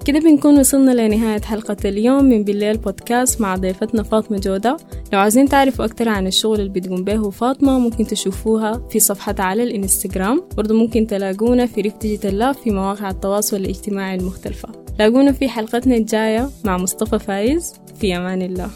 كده 0.06 0.20
بنكون 0.20 0.60
وصلنا 0.60 0.92
لنهاية 0.92 1.42
حلقة 1.42 1.78
اليوم 1.86 2.26
من 2.26 2.44
بالليل 2.44 2.78
بودكاست 2.78 3.42
مع 3.42 3.56
ضيفتنا 3.56 4.04
فاطمة 4.04 4.40
جودة. 4.40 4.78
لو 5.14 5.20
عايزين 5.20 5.50
تعرفوا 5.50 5.86
أكتر 5.86 6.10
عن 6.10 6.28
الشغل 6.28 6.60
اللي 6.60 6.70
بتقوم 6.70 7.04
به 7.04 7.30
فاطمة 7.30 7.80
ممكن 7.80 8.08
تشوفوها 8.08 8.88
في 8.90 9.00
صفحتها 9.00 9.44
على 9.44 9.64
الإنستغرام. 9.64 10.44
برضو 10.58 10.74
ممكن 10.74 11.08
تلاقونا 11.08 11.66
في 11.66 11.82
ريف 11.82 11.98
ديجيتال 11.98 12.38
لاب 12.40 12.56
في 12.56 12.72
مواقع 12.72 13.10
التواصل 13.10 13.58
الاجتماعي 13.58 14.16
المختلفة. 14.16 14.70
لاقونا 15.00 15.32
في 15.32 15.50
حلقتنا 15.50 15.96
الجاية 15.96 16.50
مع 16.66 16.78
مصطفى 16.78 17.20
فايز. 17.20 17.74
في 18.00 18.18
أمان 18.18 18.42
الله. 18.42 18.70